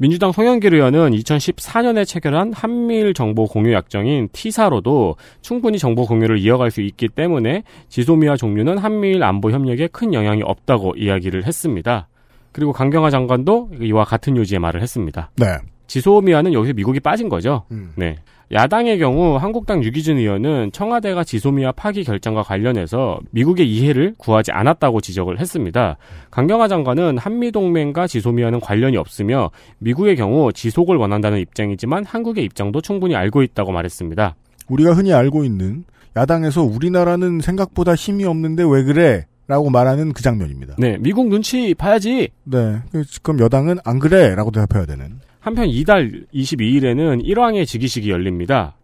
[0.00, 6.80] 민주당 송영길 의원은 2014년에 체결한 한미일 정보 공유 약정인 T사로도 충분히 정보 공유를 이어갈 수
[6.82, 12.06] 있기 때문에 지소미아 종류는 한미일 안보 협력에 큰 영향이 없다고 이야기를 했습니다.
[12.52, 15.30] 그리고 강경화 장관도 이와 같은 요지의 말을 했습니다.
[15.36, 15.46] 네.
[15.88, 17.64] 지소미아는 여기서 미국이 빠진 거죠.
[17.72, 17.90] 음.
[17.96, 18.16] 네.
[18.50, 25.38] 야당의 경우 한국당 유기준 의원은 청와대가 지소미아 파기 결정과 관련해서 미국의 이해를 구하지 않았다고 지적을
[25.38, 25.98] 했습니다.
[26.30, 33.42] 강경화 장관은 한미동맹과 지소미아는 관련이 없으며 미국의 경우 지속을 원한다는 입장이지만 한국의 입장도 충분히 알고
[33.42, 34.34] 있다고 말했습니다.
[34.70, 35.84] 우리가 흔히 알고 있는
[36.16, 39.26] 야당에서 우리나라는 생각보다 힘이 없는데 왜 그래?
[39.46, 40.76] 라고 말하는 그 장면입니다.
[40.78, 42.30] 네, 미국 눈치 봐야지.
[42.44, 44.34] 네, 그, 그럼 여당은 안 그래?
[44.34, 45.18] 라고 대답해야 되는.
[45.40, 48.74] 한편 이달 22일에는 1왕의 즉위식이 열립니다.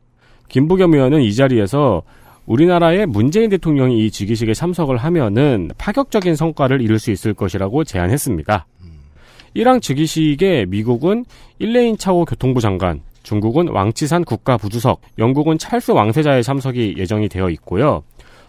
[0.48, 2.02] 김부겸 의원은 이 자리에서
[2.46, 8.66] 우리나라의 문재인 대통령이 이 즉위식에 참석을 하면은 파격적인 성과를 이룰 수 있을 것이라고 제안했습니다.
[9.56, 11.24] 1왕 즉위식에 미국은
[11.58, 18.02] 일레인 차오 교통부 장관, 중국은 왕치산 국가부주석, 영국은 찰스 왕세자의 참석이 예정이 되어 있고요.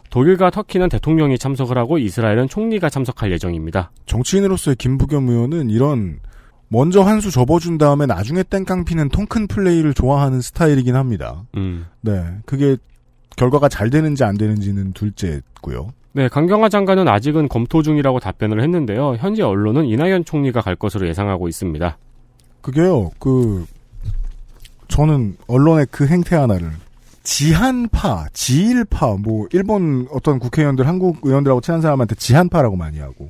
[0.09, 3.91] 독일과 터키는 대통령이 참석을 하고 이스라엘은 총리가 참석할 예정입니다.
[4.05, 6.17] 정치인으로서의 김부겸 의원은 이런
[6.75, 11.43] 먼저 한 수 접어준 다음에 나중에 땡깡피는 통큰 플레이를 좋아하는 스타일이긴 합니다.
[11.55, 11.85] 음.
[12.01, 12.75] 네, 그게
[13.37, 15.91] 결과가 잘 되는지 안 되는지는 둘째고요.
[16.11, 19.15] 네, 강경화 장관은 아직은 검토 중이라고 답변을 했는데요.
[19.19, 21.97] 현재 언론은 이낙연 총리가 갈 것으로 예상하고 있습니다.
[22.61, 23.65] 그게요, 그
[24.89, 26.69] 저는 언론의 그 행태 하나를
[27.23, 33.29] 지한파, 지일파, 뭐 일본 어떤 국회의원들, 한국 의원들하고 친한 사람한테 지한파라고 많이 하고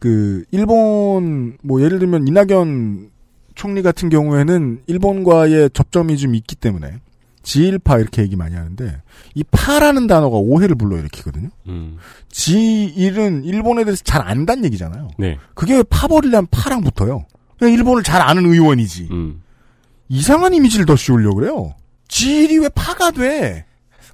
[0.00, 3.10] 그 일본 뭐 예를 들면 이낙연
[3.54, 6.94] 총리 같은 경우에는 일본과의 접점이 좀 있기 때문에
[7.42, 9.02] 지일파 이렇게 얘기 많이 하는데
[9.34, 11.50] 이 파라는 단어가 오해를 불러일으키거든요.
[11.68, 11.98] 음.
[12.30, 15.08] 지일은 일본에 대해서 잘 안다는 얘기잖아요.
[15.18, 15.36] 네.
[15.54, 17.24] 그게 왜 파벌이란 파랑 붙어요?
[17.58, 19.08] 그냥 일본을 잘 아는 의원이지.
[19.10, 19.42] 음.
[20.08, 21.74] 이상한 이미지를 더 씌우려 고 그래요.
[22.08, 23.66] 지일이 왜 파가 돼?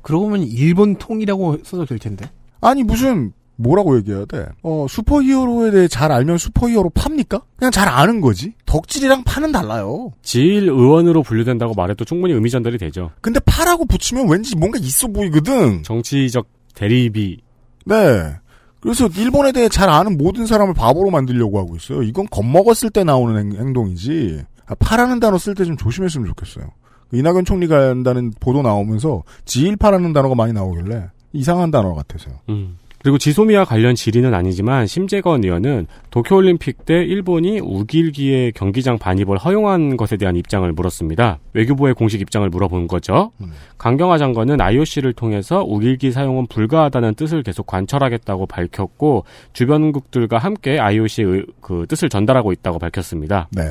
[0.02, 2.28] 그러고 보면 일본 통이라고 써도 될 텐데.
[2.60, 4.46] 아니 무슨 뭐라고 얘기해야 돼?
[4.62, 7.40] 어, 슈퍼히어로에 대해 잘 알면 슈퍼히어로 팝니까?
[7.56, 8.52] 그냥 잘 아는 거지.
[8.66, 10.12] 덕질이랑 파는 달라요.
[10.22, 13.10] 지일 의원으로 분류된다고 말해도 충분히 의미 전달이 되죠.
[13.22, 15.82] 근데 파라고 붙이면 왠지 뭔가 있어 보이거든.
[15.82, 17.38] 정치적 대립이.
[17.86, 17.94] 네.
[18.80, 22.02] 그래서 일본에 대해 잘 아는 모든 사람을 바보로 만들려고 하고 있어요.
[22.02, 24.42] 이건 겁먹었을 때 나오는 행동이지.
[24.66, 26.68] 아, 파라는 단어 쓸 때 좀 조심했으면 좋겠어요.
[27.12, 32.34] 이낙연 총리가 한다는 보도 나오면서 지일파라는 단어가 많이 나오길래 이상한 단어 같아서요.
[32.48, 32.76] 음.
[33.06, 40.16] 그리고 지소미아 관련 질의는 아니지만 심재건 의원은 도쿄올림픽 때 일본이 우길기에 경기장 반입을 허용한 것에
[40.16, 41.38] 대한 입장을 물었습니다.
[41.52, 43.30] 외교부의 공식 입장을 물어본 거죠.
[43.40, 43.52] 음.
[43.78, 51.86] 강경화 장관은 IOC를 통해서 우길기 사용은 불가하다는 뜻을 계속 관철하겠다고 밝혔고 주변국들과 함께 IOC의 그
[51.88, 53.46] 뜻을 전달하고 있다고 밝혔습니다.
[53.52, 53.70] 네.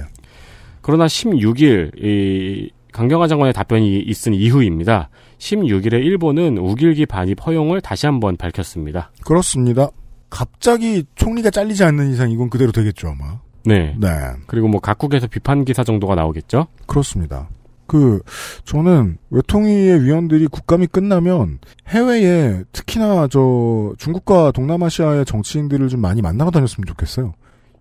[0.82, 5.10] 그러나 16일 이 강경화 장관의 답변이 있은 이후입니다.
[5.38, 9.12] 16일에 일본은 우길기 반입 허용을 다시 한번 밝혔습니다.
[9.24, 9.90] 그렇습니다.
[10.30, 13.40] 갑자기 총리가 잘리지 않는 이상 이건 그대로 되겠죠, 아마.
[13.66, 13.96] 네.
[14.00, 14.08] 네.
[14.48, 16.68] 그리고 뭐 각국에서 비판 기사 정도가 나오겠죠?
[16.86, 17.50] 그렇습니다.
[17.88, 18.20] 그
[18.64, 26.86] 저는 외통위의 위원들이 국감이 끝나면 해외에 특히나 저 중국과 동남아시아의 정치인들을 좀 많이 만나고 다녔으면
[26.88, 27.34] 좋겠어요.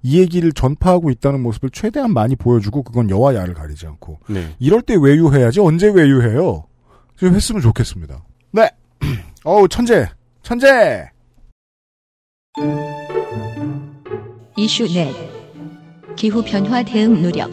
[0.02, 4.48] 이 얘기를 전파하고 있다는 모습을 최대한 많이 보여주고 그건 여와 야를 가리지 않고 네.
[4.58, 6.64] 이럴 때 외유해야지 언제 외유해요?
[7.24, 8.22] 좀 했으면 좋겠습니다.
[8.52, 8.68] 네.
[9.44, 10.06] 어우, 천재.
[10.42, 11.08] 천재!
[14.58, 15.10] 이슈 넷.
[16.16, 17.50] 기후변화 대응 노력.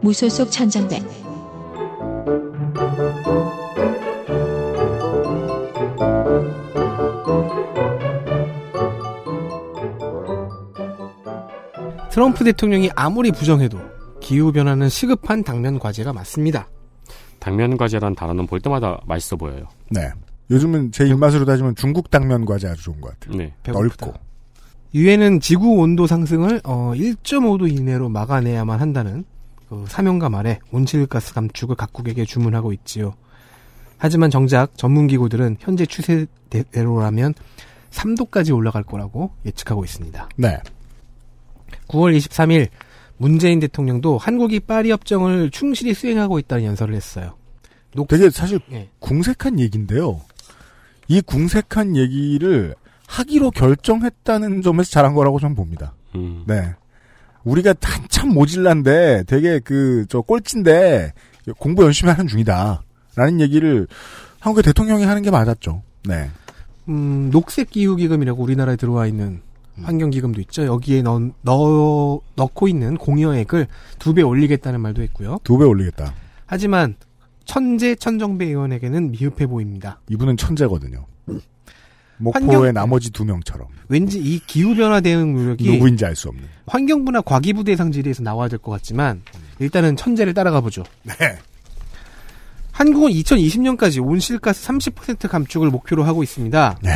[0.00, 1.02] 무소속 천정배.
[12.12, 13.76] 트럼프 대통령이 아무리 부정해도
[14.20, 16.68] 기후변화는 시급한 당면 과제가 맞습니다.
[17.44, 19.66] 당면 과자란 단어는 볼 때마다 맛있어 보여요.
[19.90, 20.10] 네.
[20.50, 23.36] 요즘은 제 입맛으로 따지면 중국 당면 과자 아주 좋은 것 같아요.
[23.36, 23.52] 네.
[23.70, 24.14] 넓고.
[24.94, 29.26] 유엔은 지구 온도 상승을 어, 1.5도 이내로 막아내야만 한다는
[29.68, 33.12] 그 사명감 아래 온실가스 감축을 각국에게 주문하고 있지요.
[33.98, 37.34] 하지만 정작 전문기구들은 현재 추세대로라면
[37.90, 40.30] 3도까지 올라갈 거라고 예측하고 있습니다.
[40.38, 40.60] 네.
[41.88, 42.68] 9월 23일
[43.24, 47.36] 문재인 대통령도 한국이 파리 협정을 충실히 수행하고 있다는 연설을 했어요.
[47.94, 48.06] 녹...
[48.06, 48.90] 되게 사실 네.
[48.98, 50.20] 궁색한 얘기인데요.
[51.08, 52.74] 이 궁색한 얘기를
[53.06, 55.94] 하기로 결정했다는 점에서 잘한 거라고 저는 봅니다.
[56.14, 56.44] 음.
[56.46, 56.74] 네.
[57.44, 61.14] 우리가 한참 모질란데 되게 그 저 꼴찌인데
[61.56, 62.82] 공부 열심히 하는 중이다.
[63.16, 63.86] 라는 얘기를
[64.40, 65.80] 한국의 대통령이 하는 게 맞았죠.
[66.06, 66.28] 네.
[66.90, 69.40] 음, 녹색 기후 기금이라고 우리나라에 들어와 있는
[69.82, 70.64] 환경기금도 있죠.
[70.64, 73.66] 여기에 넣, 넣, 넣고 있는 공여액을
[73.98, 75.38] 두 배 올리겠다는 말도 했고요.
[75.44, 76.14] 두 배 올리겠다.
[76.46, 76.94] 하지만
[77.44, 80.00] 천재 천정배 의원에게는 미흡해 보입니다.
[80.08, 81.04] 이분은 천재거든요.
[81.26, 81.42] 목포의
[82.18, 82.72] 뭐 환경...
[82.72, 83.66] 나머지 두 명처럼.
[83.88, 86.44] 왠지 이 기후변화 대응 노력이 누구인지 알 수 없는.
[86.64, 89.22] 환경부나 과기부대 상지대에서 나와야 될 것 같지만
[89.58, 90.84] 일단은 천재를 따라가 보죠.
[91.02, 91.12] 네.
[92.70, 96.78] 한국은 2020년까지 온실가스 30% 감축을 목표로 하고 있습니다.
[96.82, 96.90] 네.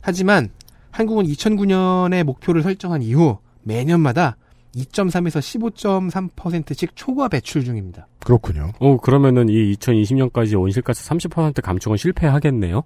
[0.00, 0.48] 하지만
[0.90, 4.36] 한국은 2009년에 목표를 설정한 이후 매년마다
[4.76, 8.06] 2.3에서 15.3%씩 초과 배출 중입니다.
[8.20, 8.70] 그렇군요.
[8.78, 12.82] 어, 그러면은 이 2020년까지 온실가스 30% 감축은 실패하겠네요?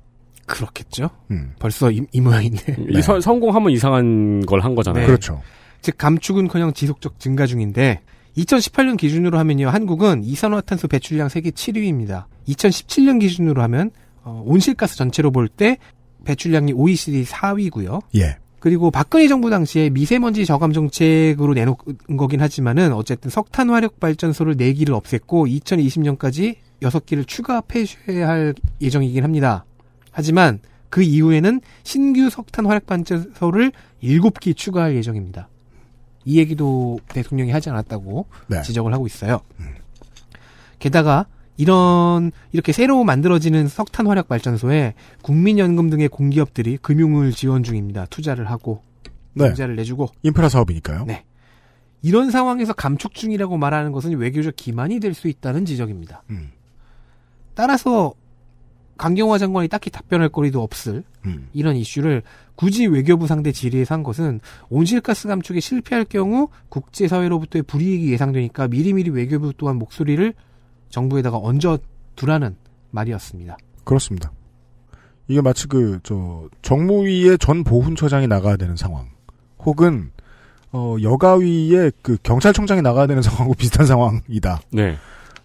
[0.46, 1.10] 그렇겠죠.
[1.30, 1.52] 음.
[1.58, 2.76] 벌써 이, 이 모양인데.
[2.76, 2.86] 네.
[2.98, 5.02] 이 서, 성공하면 이상한 걸 한 거잖아요.
[5.02, 5.06] 네.
[5.06, 5.40] 그렇죠.
[5.82, 8.00] 즉 감축은 그냥 지속적 증가 중인데
[8.38, 9.68] 2018년 기준으로 하면요.
[9.68, 12.24] 한국은 이산화탄소 배출량 세계 7위입니다.
[12.48, 13.90] 2017년 기준으로 하면
[14.22, 15.76] 어, 온실가스 전체로 볼때
[16.24, 18.02] 배출량이 OECD 4위고요.
[18.16, 18.36] 예.
[18.58, 21.76] 그리고 박근혜 정부 당시에 미세먼지 저감 정책으로 내놓은
[22.18, 29.66] 거긴 하지만은 어쨌든 석탄 화력 발전소를 4기를 없앴고 2020년까지 6기를 추가 폐쇄할 예정이긴 합니다.
[30.10, 33.70] 하지만 그 이후에는 신규 석탄 화력 발전소를
[34.02, 35.48] 7기 추가할 예정입니다.
[36.24, 38.62] 이 얘기도 대통령이 하지 않았다고 네.
[38.62, 39.42] 지적을 하고 있어요.
[39.60, 39.66] 음.
[40.78, 41.26] 게다가
[41.56, 48.06] 이런 이렇게 새로 만들어지는 석탄 화력 발전소에 국민연금 등의 공기업들이 금융을 지원 중입니다.
[48.06, 48.82] 투자를 하고
[49.34, 49.50] 네.
[49.50, 51.04] 투자를 내주고 인프라 사업이니까요.
[51.06, 51.24] 네.
[52.02, 56.22] 이런 상황에서 감축 중이라고 말하는 것은 외교적 기만이 될 수 있다는 지적입니다.
[56.30, 56.50] 음.
[57.54, 58.12] 따라서
[58.98, 61.48] 강경화 장관이 딱히 답변할 거리도 없을 음.
[61.52, 62.22] 이런 이슈를
[62.56, 69.76] 굳이 외교부 상대 질의에산 것은 온실가스 감축에 실패할 경우 국제사회로부터의 불이익이 예상되니까 미리미리 외교부 또한
[69.76, 70.34] 목소리를
[70.94, 71.78] 정부에다가 얹어
[72.14, 72.56] 두라는
[72.92, 73.56] 말이었습니다.
[73.82, 74.30] 그렇습니다.
[75.26, 79.08] 이게 마치 그 저 정무위의 전 보훈처장이 나가야 되는 상황,
[79.64, 80.10] 혹은
[80.70, 84.60] 어 여가위의 그 경찰청장이 나가야 되는 상황하고 비슷한 상황이다.
[84.72, 84.96] 네.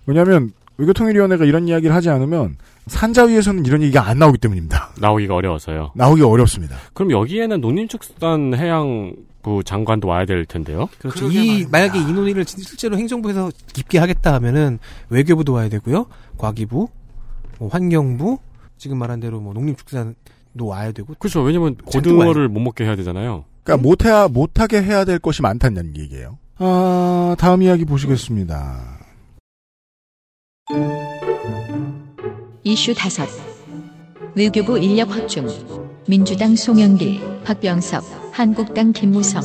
[0.06, 2.56] 왜냐하면 외교통일위원회가 이런 이야기를 하지 않으면
[2.88, 4.92] 산자위에서는 이런 얘기가 안 나오기 때문입니다.
[5.00, 5.92] 나오기가 어려워서요.
[5.96, 6.76] 나오기 어렵습니다.
[6.94, 10.90] 그럼 여기에는 농림축산해양 부 그 장관도 와야 될 텐데요.
[11.00, 11.28] 그렇죠.
[11.32, 11.70] 이 말입니다.
[11.72, 16.90] 만약에 이 논의를 실제로 행정부에서 깊게 하겠다 하면은 외교부도 와야 되고요, 과기부,
[17.60, 18.40] 뭐 환경부,
[18.78, 20.16] 지금 말한 대로 뭐 농림축산도
[20.66, 21.14] 와야 되고.
[21.18, 21.42] 그렇죠.
[21.42, 23.46] 왜냐면 고등어를 못 먹게 해야 되잖아요.
[23.64, 23.82] 그러니까 응?
[23.82, 23.88] 음?
[23.90, 26.38] 못해야 못하게 해야 될 것이 많다는 얘기예요.
[26.58, 28.82] 아 다음 이야기 보시겠습니다.
[32.64, 33.28] 이슈 다섯
[34.36, 35.48] 외교부 인력 확충
[36.10, 39.42] 민주당 송영길 박병섭 한국당 김무성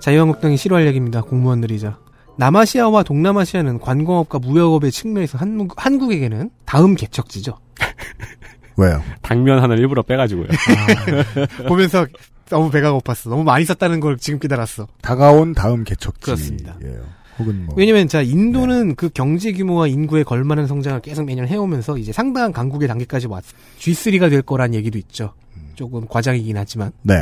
[0.00, 1.20] 자유한국당의 실화 이야기입니다.
[1.20, 1.96] 공무원들이자
[2.38, 7.56] 남아시아와 동남아시아는 관광업과 무역업의 측면에서 한국, 한국에게는 다음 개척지죠.
[8.78, 9.00] 왜요?
[9.22, 10.48] 당면 하나 를 일부러 빼가지고요.
[10.48, 12.04] 아, 보면서
[12.50, 13.30] 너무 배가 고팠어.
[13.30, 14.88] 너무 많이 썼다는 걸 지금 깨달았어.
[15.02, 16.20] 다가온 다음 개척지.
[16.20, 16.76] 그렇습니다.
[16.84, 17.04] 예요.
[17.38, 17.74] 혹은 뭐.
[17.76, 18.94] 왜냐면 자 인도는 네.
[18.96, 23.44] 그 경제 규모와 인구에 걸맞은 성장을 계속 매년 해오면서 이제 상당한 강국의 단계까지 왔.
[23.78, 25.32] G3가 될 거란 얘기도 있죠.
[25.56, 25.70] 음.
[25.74, 26.92] 조금 과장이긴 하지만.
[27.02, 27.14] 네.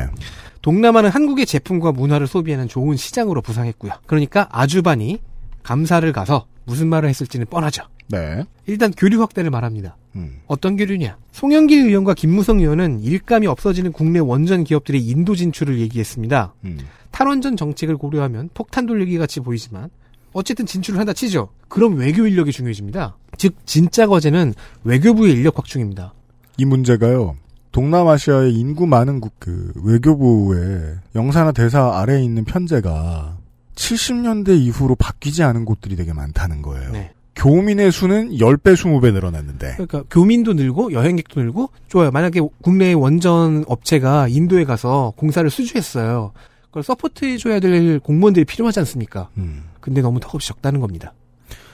[0.62, 3.92] 동남아는 한국의 제품과 문화를 소비하는 좋은 시장으로 부상했고요.
[4.06, 5.20] 그러니까 아주반이
[5.62, 7.84] 감사를 가서 무슨 말을 했을지는 뻔하죠.
[8.08, 8.44] 네.
[8.66, 9.96] 일단 교류 확대를 말합니다.
[10.14, 10.40] 음.
[10.46, 11.18] 어떤 교류냐?
[11.32, 16.54] 송영길 의원과 김무성 의원은 일감이 없어지는 국내 원전 기업들의 인도 진출을 얘기했습니다.
[16.64, 16.78] 음.
[17.10, 19.90] 탈원전 정책을 고려하면 폭탄 돌리기 같이 보이지만
[20.36, 21.48] 어쨌든 진출을 한다 치죠.
[21.68, 23.16] 그럼 외교 인력이 중요해집니다.
[23.38, 24.52] 즉 진짜 거제는
[24.84, 26.12] 외교부의 인력 확충입니다.
[26.58, 27.36] 이 문제가요.
[27.72, 33.38] 동남아시아의 인구 많은 국, 그 외교부의 영사나 대사 아래에 있는 편제가
[33.76, 36.92] 70년대 이후로 바뀌지 않은 곳들이 되게 많다는 거예요.
[36.92, 37.12] 네.
[37.34, 39.74] 교민의 수는 10배, 20배 늘어났는데.
[39.74, 42.10] 그러니까 교민도 늘고 여행객도 늘고 좋아요.
[42.10, 46.32] 만약에 국내 원전 업체가 인도에 가서 공사를 수주했어요.
[46.76, 49.30] 그걸 서포트해줘야 될 공무원들이 필요하지 않습니까?
[49.38, 49.62] 음.
[49.80, 51.14] 근데 너무 턱없이 적다는 겁니다.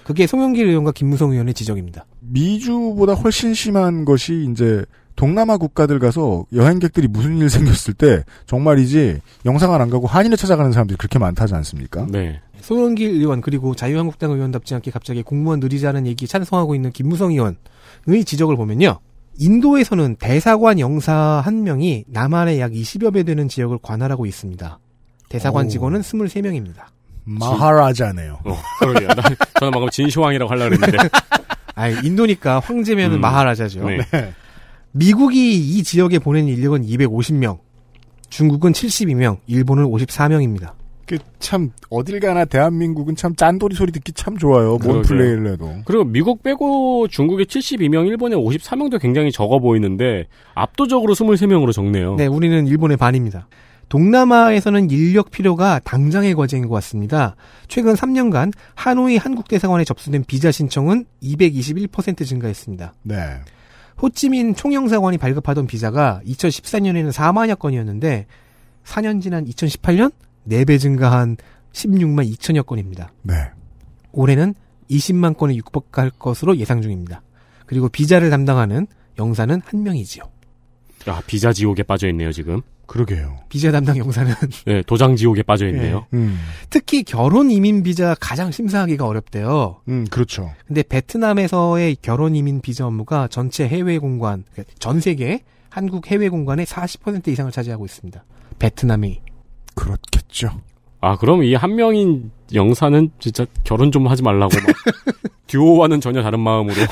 [0.04, 2.06] 그게 송영길 의원과 김무성 의원의 지적입니다.
[2.20, 4.84] 미주보다 훨씬 심한 것이 이제
[5.16, 10.96] 동남아 국가들 가서 여행객들이 무슨 일 생겼을 때 정말이지 영상을 안 가고 한인을 찾아가는 사람들이
[10.96, 12.06] 그렇게 많다지 않습니까?
[12.08, 12.40] 네.
[12.60, 18.56] 송영길 의원 그리고 자유한국당 의원답지 않게 갑자기 공무원 느리자는 얘기 찬성하고 있는 김무성 의원의 지적을
[18.56, 19.00] 보면요.
[19.40, 24.78] 인도에서는 대사관 영사 한 명이 남한의 약 20여 배 되는 지역을 관할하고 있습니다.
[25.32, 25.68] 대사관 오.
[25.68, 26.82] 직원은 23명입니다.
[27.24, 28.40] 마하라자네요.
[28.44, 29.08] 어, 그러게요.
[29.08, 29.16] 난,
[29.60, 30.98] 저는 방금 진시황이라고 하려고 했는데.
[31.74, 33.20] 아, 인도니까 황제면은 음.
[33.22, 33.88] 마하라자죠.
[33.88, 33.98] 네.
[34.10, 34.32] 네.
[34.90, 37.58] 미국이 이 지역에 보낸 인력은 250명,
[38.38, 40.72] 중국은 72명, 일본은 54명입니다.
[41.06, 44.78] 그 참 어딜 가나 대한민국은 참 짠돌이 소리 듣기 참 좋아요.
[44.82, 45.74] 뭔 플레이를 해도.
[45.86, 52.14] 그리고 미국 빼고 중국의 72명, 일본의 54명도 굉장히 적어 보이는데 압도적으로 23명으로 적네요.
[52.14, 53.48] 네, 우리는 일본의 반입니다.
[53.92, 57.36] 동남아에서는 인력 필요가 당장의 과제인 것 같습니다.
[57.68, 62.94] 최근 3년간 하노이 한국대사관에 접수된 비자 신청은 221% 증가했습니다.
[63.02, 63.16] 네.
[64.00, 68.24] 호찌민 총영사관이 발급하던 비자가 2014년에는 4만여 건이었는데
[68.86, 70.10] 4년 지난 2018년
[70.48, 71.36] 4배 증가한
[71.74, 73.12] 16만 2천여 건입니다.
[73.20, 73.34] 네.
[74.12, 74.54] 올해는
[74.90, 77.20] 20만 건에 육박할 것으로 예상 중입니다.
[77.66, 78.86] 그리고 비자를 담당하는
[79.18, 80.24] 영사는 한 명이지요.
[81.08, 82.62] 아, 비자 지옥에 빠져 있네요, 지금.
[82.92, 83.38] 그러게요.
[83.48, 84.34] 비자 담당 영사는
[84.66, 86.04] 네, 도장 지옥에 빠져 있네요.
[86.10, 86.18] 네.
[86.18, 86.38] 음.
[86.68, 89.80] 특히 결혼 이민 비자 가장 심사하기가 어렵대요.
[89.88, 90.50] 음, 그렇죠.
[90.66, 95.40] 근데 베트남에서의 결혼 이민 비자 업무가 전체 해외 공관, 그러니까 전 세계
[95.70, 98.22] 한국 해외 공관의 40% 이상을 차지하고 있습니다.
[99.06, 99.22] 베트남이
[99.74, 100.50] 그렇겠죠.
[101.00, 104.66] 아, 그럼 이 한 명인 영사는 진짜 결혼 좀 하지 말라고 막
[105.48, 106.76] 듀오와는 전혀 다른 마음으로.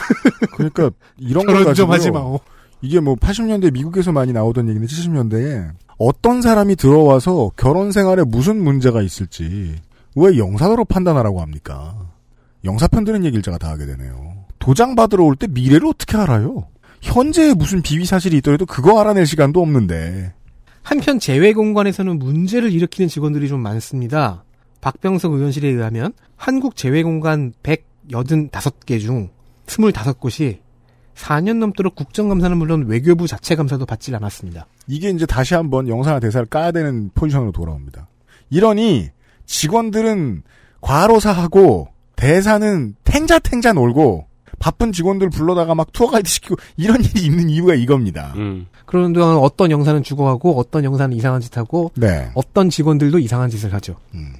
[0.56, 2.40] 그러니까 이런 결혼 좀 하지 마오.
[2.82, 5.70] 이게 뭐 80년대 미국에서 많이 나오던 얘기인 70년대에
[6.02, 9.74] 어떤 사람이 들어와서 결혼 생활에 무슨 문제가 있을지
[10.16, 11.94] 왜 영사로 판단하라고 합니까?
[12.64, 14.46] 영사 편드는 얘기를 제가 다 하게 되네요.
[14.58, 16.66] 도장 받으러 올 때 미래를 어떻게 알아요?
[17.02, 20.32] 현재에 무슨 비위 사실이 있더라도 그거 알아낼 시간도 없는데.
[20.82, 24.44] 한편 재외 공관에서는 문제를 일으키는 직원들이 좀 많습니다.
[24.80, 27.52] 박병석 의원실에 의하면 한국 재외 공관
[28.08, 29.28] 185개 중
[29.66, 30.60] 25곳이
[31.20, 34.66] 4년 넘도록 국정감사는 물론 외교부 자체 감사도 받질 않았습니다.
[34.86, 38.08] 이게 이제 다시 한번 영사나 대사를 까야 되는 포지션으로 돌아옵니다.
[38.48, 39.08] 이러니
[39.46, 40.42] 직원들은
[40.80, 44.26] 과로사하고 대사는 탱자탱자 놀고
[44.58, 48.32] 바쁜 직원들 불러다가 막 투어 가이드 시키고 이런 일이 있는 이유가 이겁니다.
[48.36, 48.66] 음.
[48.84, 52.30] 그런 동안 어떤 영사는 죽어하고 어떤 영사는 이상한 짓 하고 네.
[52.34, 53.96] 어떤 직원들도 이상한 짓을 하죠.
[54.14, 54.32] 음.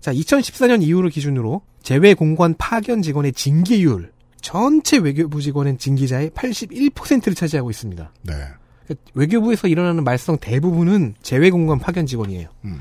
[0.00, 4.10] 자, 2014년 이후를 기준으로 재외 공관 파견 직원의 징계율
[4.40, 8.12] 전체 외교부 직원은 징계자의 81%를 차지하고 있습니다.
[8.22, 8.32] 네.
[8.86, 12.48] 그러니까 외교부에서 일어나는 말썽 대부분은 재외공관 파견 직원이에요.
[12.64, 12.80] 음.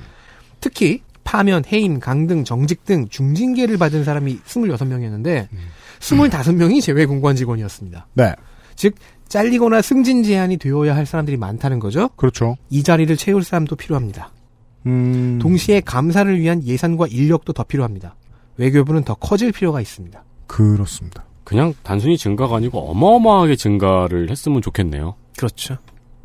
[0.60, 5.60] 특히 파면, 해임, 강등, 정직 등 중징계를 받은 사람이 26명이었는데 음.
[6.00, 8.08] 25명이 재외공관 직원이었습니다.
[8.16, 8.34] 네.
[8.76, 8.96] 즉
[9.28, 12.08] 잘리거나 승진 제한이 되어야 할 사람들이 많다는 거죠.
[12.16, 12.56] 그렇죠.
[12.72, 14.32] 이 자리를 채울 사람도 필요합니다.
[14.88, 15.38] 음...
[15.40, 18.16] 동시에 감사를 위한 예산과 인력도 더 필요합니다.
[18.58, 20.24] 외교부는 더 커질 필요가 있습니다.
[20.48, 21.29] 그렇습니다.
[21.50, 25.16] 그냥 단순히 증가가 아니고 어마어마하게 증가를 했으면 좋겠네요.
[25.36, 25.78] 그렇죠.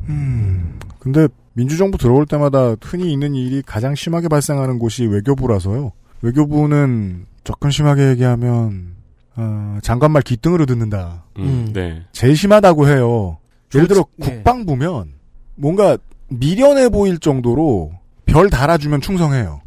[0.07, 0.77] 음.
[0.99, 5.93] 근데 민주정부 들어올 때마다 흔히 있는 일이 가장 심하게 발생하는 곳이 외교부라서요.
[6.21, 8.95] 외교부는 조금 심하게 얘기하면
[9.35, 11.23] 어, 장관말 귀등으로 듣는다.
[11.39, 11.73] 음, 음.
[11.73, 12.03] 네.
[12.11, 13.39] 제일 심하다고 해요.
[13.73, 14.27] 예를 들어 네.
[14.29, 15.13] 국방부면
[15.55, 15.97] 뭔가
[16.27, 17.93] 미련해 보일 정도로
[18.27, 19.61] 별 달아주면 충성해요.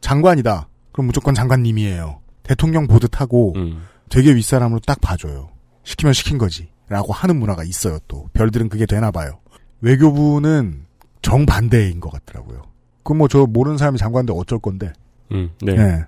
[0.00, 0.66] 장관이다.
[0.90, 2.18] 그럼 무조건 장관님이에요.
[2.42, 3.82] 대통령 보듯 하고 음.
[4.08, 5.50] 되게 윗사람으로 딱 봐줘요.
[5.84, 6.68] 시키면 시킨 거지.
[6.88, 8.28] 라고 하는 문화가 있어요, 또.
[8.34, 9.40] 별들은 그게 되나 봐요.
[9.80, 10.84] 외교부는
[11.22, 12.62] 정반대인 것 같더라고요.
[13.02, 14.92] 그럼 뭐저 모르는 사람이 장관인데 어쩔 건데.
[15.32, 15.74] 음, 네.
[15.74, 16.02] 네.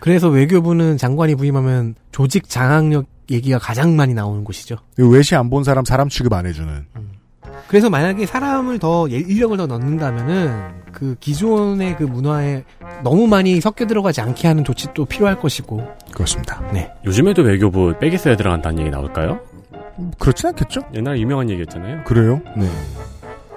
[0.00, 4.76] 그래서 외교부는 장관이 부임하면 조직 장악력 얘기가 가장 많이 나오는 곳이죠.
[4.96, 6.86] 외시 안 본 사람 사람 취급 안 해주는.
[6.96, 7.10] 음.
[7.68, 12.64] 그래서 만약에 사람을 더 예, 인력을 더 넣는다면은 그 기존의 그 문화에
[13.02, 15.80] 너무 많이 섞여 들어가지 않게 하는 조치도 필요할 것이고.
[16.12, 16.60] 그렇습니다.
[16.72, 16.92] 네.
[17.04, 19.40] 요즘에도 외교부 빼기 써야 들어간다는 얘기 나올까요?
[20.18, 20.80] 그렇진 않겠죠?
[20.94, 22.04] 옛날 유명한 얘기였잖아요.
[22.04, 22.40] 그래요?
[22.56, 22.68] 네.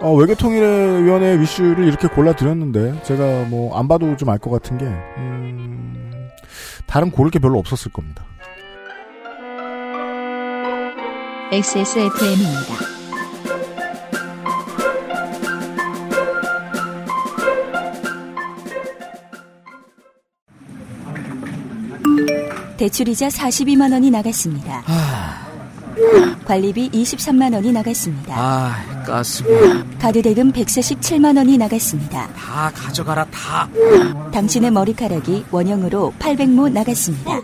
[0.01, 6.27] 어, 외교통일위원회 위슈를 이렇게 골라드렸는데, 제가 뭐, 안 봐도 좀 알 것 같은 게, 음,
[6.87, 8.25] 다른 고를 게 별로 없었을 겁니다.
[11.53, 12.92] XSFM입니다.
[22.83, 24.83] 대출이자 42만 원이 나갔습니다.
[24.87, 25.39] 아...
[26.45, 28.35] 관리비 23만 원이 나갔습니다.
[28.37, 28.75] 아,
[29.05, 29.47] 가스비.
[29.99, 32.27] 가드 대금 147만 원이 나갔습니다.
[32.33, 33.69] 다 가져가라 다.
[34.33, 37.41] 당신의 머리카락이 원형으로 800모 나갔습니다.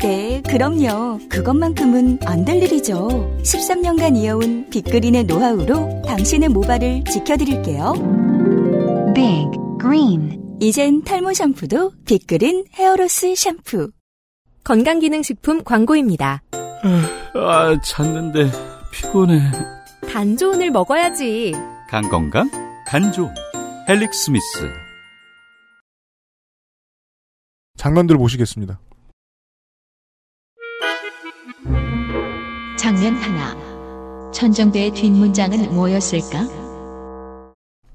[0.00, 1.18] 네, 그럼요.
[1.28, 3.34] 그것만큼은 안 될 일이죠.
[3.42, 9.12] 13년간 이어온 빅그린의 노하우로 당신의 모발을 지켜드릴게요.
[9.14, 9.46] Big
[9.80, 13.90] Green 이젠 탈모 샴푸도 빅그린 헤어로스 샴푸.
[14.62, 16.42] 건강기능식품 광고입니다.
[16.54, 18.50] 아, 아 잤는데
[18.92, 19.38] 피곤해.
[20.10, 21.52] 간조은을 먹어야지.
[21.90, 22.50] 간건강,
[22.86, 23.34] 간조은,
[23.88, 24.68] 헬릭 스미스.
[27.76, 28.80] 장관들 모시겠습니다.
[32.78, 33.74] 장면 하나.
[34.32, 36.63] 천정대의 뒷문장은 뭐였을까?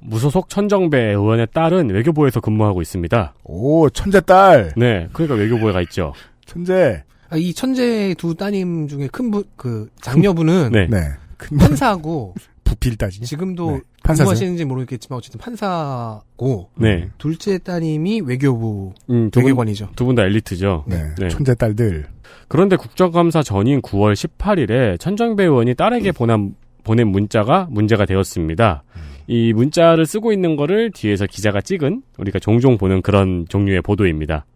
[0.01, 3.33] 무소속 천정배 의원의 딸은 외교부에서 근무하고 있습니다.
[3.43, 4.71] 오, 천재 딸.
[4.77, 6.13] 네, 그러니까 외교부에가 있죠.
[6.45, 7.03] 천재.
[7.29, 10.87] 아, 이 천재 두 따님 중에 큰분그 장녀분은 네.
[10.89, 11.57] 네.
[11.57, 12.33] 판사고
[12.63, 13.21] 부필 따지.
[13.21, 13.79] 지금도 네.
[14.03, 16.69] 판사하시는지 모르겠지만 어쨌든 판사고.
[16.75, 17.09] 네.
[17.17, 19.89] 둘째 따님이 외교부 음, 두 외교관이죠.
[19.95, 20.85] 두 분 다 엘리트죠.
[20.87, 21.03] 네.
[21.19, 21.27] 네.
[21.27, 22.05] 천재 딸들.
[22.47, 28.83] 그런데 국정감사 전인 9월 18일에 천정배 의원이 딸에게 보낸 보낸 문자가 문제가 되었습니다.
[28.95, 29.08] 음.
[29.31, 34.47] 이 문자를 쓰고 있는 거를 뒤에서 기자가 찍은 우리가 종종 보는 그런 종류의 보도입니다.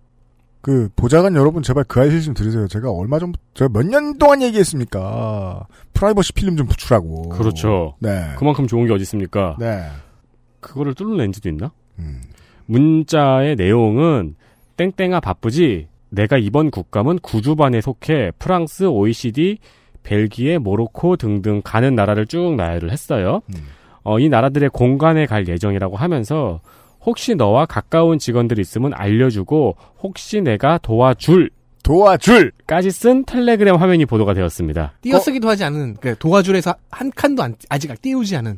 [0.61, 2.67] 그 보좌관 여러분 제발 그 아이실 좀 들으세요.
[2.67, 5.67] 제가 얼마 전 제가 몇 년 동안 얘기했습니까?
[5.93, 7.30] 프라이버시 필름 좀 붙으라고.
[7.30, 7.93] 그렇죠.
[7.99, 8.30] 네.
[8.36, 9.57] 그만큼 좋은 게 어디 있습니까?
[9.59, 9.84] 네.
[10.59, 11.71] 그거를 뚫는 렌즈도 있나?
[11.99, 12.21] 음.
[12.65, 14.34] 문자의 내용은
[14.78, 15.88] 땡땡아 바쁘지.
[16.09, 19.59] 내가 이번 국감은 구주반에 속해 프랑스, OECD,
[20.01, 23.41] 벨기에, 모로코 등등 가는 나라를 쭉 나열을 했어요.
[23.49, 23.65] 음.
[24.03, 26.59] 어, 이 나라들의 공간에 갈 예정이라고 하면서
[27.05, 31.49] 혹시 너와 가까운 직원들 있으면 알려주고 혹시 내가 도와줄
[31.83, 34.93] 도와줄까지 쓴 텔레그램 화면이 보도가 되었습니다.
[35.01, 35.51] 띄어쓰기도 어?
[35.51, 38.57] 하지 않은 도와줄에서 한 칸도 안, 아직 띄우지 않은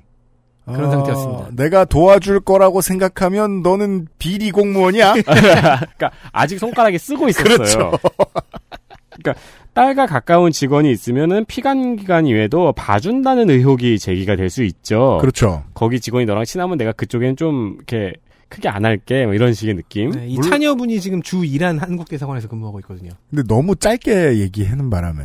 [0.65, 1.49] 그런 아, 상태였습니다.
[1.55, 5.13] 내가 도와줄 거라고 생각하면 너는 비리 공무원이야.
[5.25, 7.57] 그러니까 아직 손가락에 쓰고 있었어요.
[7.65, 7.97] 그렇죠.
[9.21, 9.41] 그러니까
[9.73, 15.17] 딸과 가까운 직원이 있으면은 피감 기관 이외에도 봐준다는 의혹이 제기가 될 수 있죠.
[15.19, 15.63] 그렇죠.
[15.73, 18.13] 거기 직원이 너랑 친하면 내가 그쪽엔 좀 이렇게
[18.47, 20.11] 크게 안 할게 뭐 이런 식의 느낌.
[20.11, 23.09] 네, 이 차녀분이 지금 주일한 한국 대사관에서 근무하고 있거든요.
[23.31, 25.23] 근데 너무 짧게 얘기하는 바람에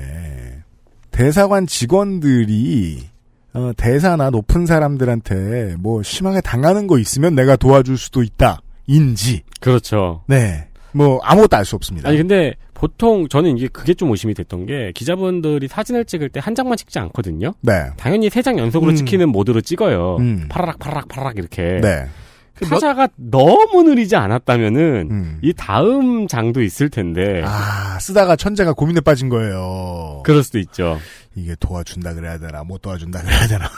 [1.11, 3.07] 대사관 직원들이
[3.53, 8.62] 어, 대사나 높은 사람들한테 뭐 심하게 당하는 거 있으면 내가 도와줄 수도 있다.
[8.86, 9.43] 인지.
[9.59, 10.22] 그렇죠.
[10.26, 10.66] 네.
[10.93, 12.09] 뭐 아무것도 알 수 없습니다.
[12.09, 16.55] 아니 근데 보통 저는 이게 그게 좀 의심이 됐던 게 기자분들이 사진을 찍을 때 한
[16.55, 17.53] 장만 찍지 않거든요.
[17.61, 17.72] 네.
[17.99, 18.97] 당연히 세 장 연속으로 음.
[18.97, 20.16] 찍히는 모드로 찍어요.
[20.20, 20.47] 음.
[20.49, 21.78] 파라락 파라락 파라락 이렇게.
[21.83, 22.07] 네.
[22.66, 25.39] 타자가 그 너무 느리지 않았다면은 음.
[25.43, 30.22] 이 다음 장도 있을 텐데 아 쓰다가 천재가 고민에 빠진 거예요.
[30.24, 30.99] 그럴 수도 있죠.
[31.35, 33.68] 이게 도와준다 그래야 되나 못 도와준다 그래야 되나.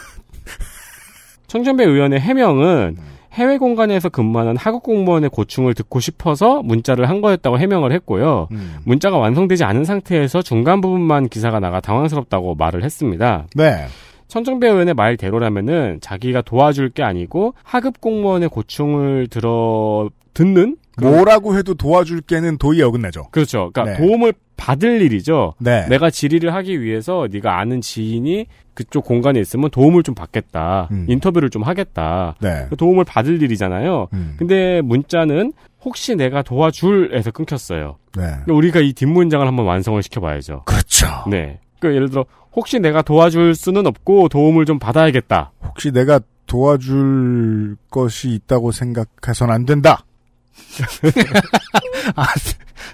[1.48, 3.11] 청정배 의원의 해명은 음.
[3.34, 8.48] 해외 공간에서 근무하는 하급 공무원의 고충을 듣고 싶어서 문자를 한 거였다고 해명을 했고요.
[8.52, 8.76] 음.
[8.84, 13.46] 문자가 완성되지 않은 상태에서 중간 부분만 기사가 나가 당황스럽다고 말을 했습니다.
[13.56, 13.86] 네.
[14.28, 22.22] 천정배 의원의 말대로라면은 자기가 도와줄 게 아니고 하급 공무원의 고충을 들어 듣는 뭐라고 해도 도와줄
[22.22, 23.28] 게는 도의 어긋나죠.
[23.30, 23.70] 그렇죠.
[23.72, 24.04] 그러니까 네.
[24.06, 25.54] 도움을 받을 일이죠.
[25.58, 25.86] 네.
[25.88, 30.88] 내가 질의를 하기 위해서 네가 아는 지인이 그쪽 공간에 있으면 도움을 좀 받겠다.
[30.92, 31.06] 음.
[31.08, 32.36] 인터뷰를 좀 하겠다.
[32.40, 32.66] 네.
[32.68, 34.08] 그 도움을 받을 일이잖아요.
[34.12, 34.34] 음.
[34.38, 37.96] 근데 문자는 혹시 내가 도와줄에서 끊겼어요.
[38.44, 40.62] 그 우리가 이 뒷문장을 한번 완성을 시켜봐야죠.
[40.66, 41.06] 그렇죠.
[41.28, 41.58] 네.
[41.80, 42.24] 그러니까 예를 들어
[42.54, 45.50] 혹시 내가 도와줄 수는 없고 도움을 좀 받아야겠다.
[45.64, 50.04] 혹시 내가 도와줄 것이 있다고 생각해서는안 된다.
[52.16, 52.24] 아,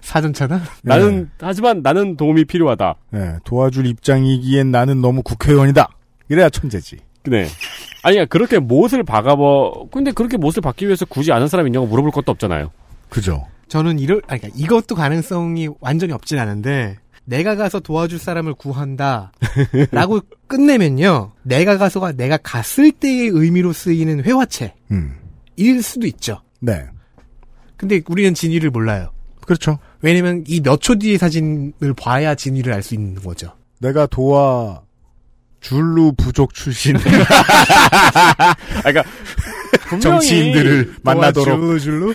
[0.01, 0.57] 사전차는?
[0.59, 0.63] 네.
[0.83, 1.29] 나는, 네.
[1.41, 2.95] 하지만 나는 도움이 필요하다.
[3.11, 5.89] 네, 도와줄 입장이기엔 나는 너무 국회의원이다.
[6.29, 6.97] 이래야 천재지.
[7.25, 7.47] 네.
[8.03, 12.11] 아니야, 그러니까 그렇게 못을 박아버, 근데 그렇게 못을 박기 위해서 굳이 아는 사람 있냐고 물어볼
[12.13, 12.71] 것도 없잖아요.
[13.09, 13.47] 그죠.
[13.69, 19.33] 저는 이럴, 아니, 그러니까 이것도 가능성이 완전히 없진 않은데, 내가 가서 도와줄 사람을 구한다.
[19.93, 21.33] 라고 끝내면요.
[21.43, 25.15] 내가 가서가 내가 갔을 때의 의미로 쓰이는 회화체일 음.
[25.83, 26.41] 수도 있죠.
[26.59, 26.87] 네.
[27.79, 29.11] 근데 우리는 진위를 몰라요.
[29.47, 29.79] 그렇죠.
[30.03, 33.53] 왜냐면 이 몇 초 뒤의 사진을 봐야 진위를 알 수 있는 거죠.
[33.81, 34.83] 내가 도와
[35.61, 36.97] 줄루 부족 출신.
[36.97, 37.01] 아,
[38.83, 39.05] 그러니까
[40.01, 42.15] 정치인들을 만나도록 줄, 줄루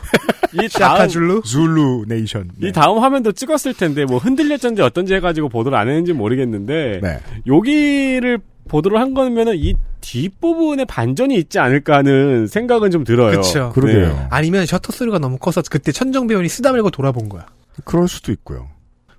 [0.63, 2.69] 이다 줄루 줄루 네이션 네.
[2.69, 7.19] 이 다음 화면도 찍었을 텐데 뭐 흔들렸던지 어떤지 해가지고 보도를 안 했는지 모르겠는데 네.
[7.47, 13.31] 여기를 보도를 한 거면은 이 뒷부분에 반전이 있지 않을까 하는 생각은 좀 들어요.
[13.31, 13.69] 그렇죠.
[13.71, 14.07] 그러게요.
[14.13, 14.27] 네.
[14.29, 17.45] 아니면 셔터 스루가 너무 커서 그때 천정 배우이 쓰다 매고 돌아본 거야.
[17.85, 18.67] 그럴 수도 있고요.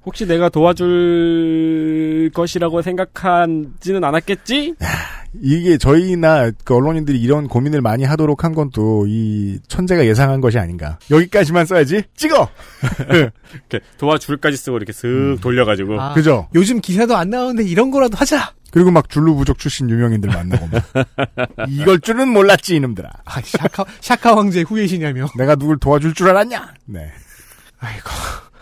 [0.05, 4.75] 혹시 내가 도와줄 것이라고 생각하지는 않았겠지?
[5.41, 10.59] 이게 저희나 그 언론인들이 이런 고민을 많이 하도록 한 건 또 이 천재가 예상한 것이
[10.59, 10.99] 아닌가.
[11.11, 12.03] 여기까지만 써야지.
[12.17, 12.47] 찍어.
[13.99, 15.39] 도와줄까지 쓰고 이렇게 슥 음.
[15.41, 16.01] 돌려가지고.
[16.01, 16.49] 아, 그죠.
[16.55, 18.53] 요즘 기사도 안 나오는데 이런 거라도 하자.
[18.75, 20.85] 그리고 막 줄루부족 출신 유명인들 만나고 막.
[21.71, 23.09] 이걸 줄은 몰랐지 이놈들아.
[23.25, 25.29] 아, 샤카 샤카 황제 후예시냐며.
[25.39, 26.75] 내가 누굴 도와줄 줄 알았냐?
[26.87, 27.09] 네.
[27.79, 28.11] 아이고.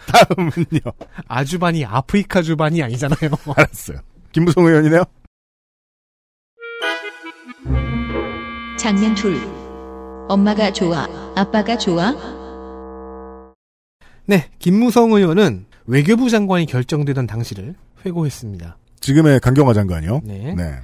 [0.06, 0.80] 다음은요.
[1.28, 3.30] 아주반이 아프리카 주반이 아니잖아요.
[3.56, 4.00] 알았어요.
[4.32, 5.02] 김무성 의원이네요.
[8.78, 9.40] 장면 둘.
[10.28, 12.14] 엄마가 좋아, 아빠가 좋아.
[14.26, 18.76] 네, 김무성 의원은 외교부 장관이 결정되던 당시를 회고했습니다.
[19.02, 20.22] 지금의 강경화 장관이요.
[20.24, 20.54] 네.
[20.56, 20.74] 네.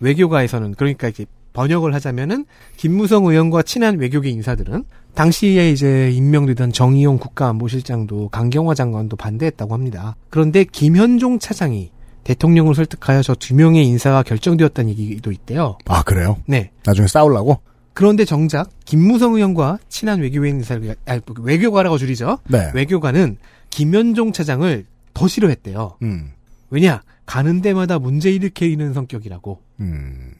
[0.00, 2.44] 외교가에서는 그러니까 이제 번역을 하자면은
[2.76, 10.16] 김무성 의원과 친한 외교계 인사들은 당시에 이제 임명되던 정의용 국가안보실장도 강경화 장관도 반대했다고 합니다.
[10.28, 11.90] 그런데 김현종 차장이
[12.24, 15.78] 대통령을 설득하여 저 두 명의 인사가 결정되었다는 얘기도 있대요.
[15.86, 16.36] 아 그래요?
[16.46, 16.70] 네.
[16.84, 17.58] 나중에 싸우려고?
[17.92, 22.38] 그런데 정작 김무성 의원과 친한 외교인 인사를 아, 외교가라고 줄이죠.
[22.48, 22.70] 네.
[22.74, 23.36] 외교관은
[23.70, 25.96] 김현종 차장을 더 싫어했대요.
[26.02, 26.30] 음.
[26.70, 29.62] 왜냐 가는 데마다 문제 일으키는 성격이라고.
[29.78, 30.32] 음.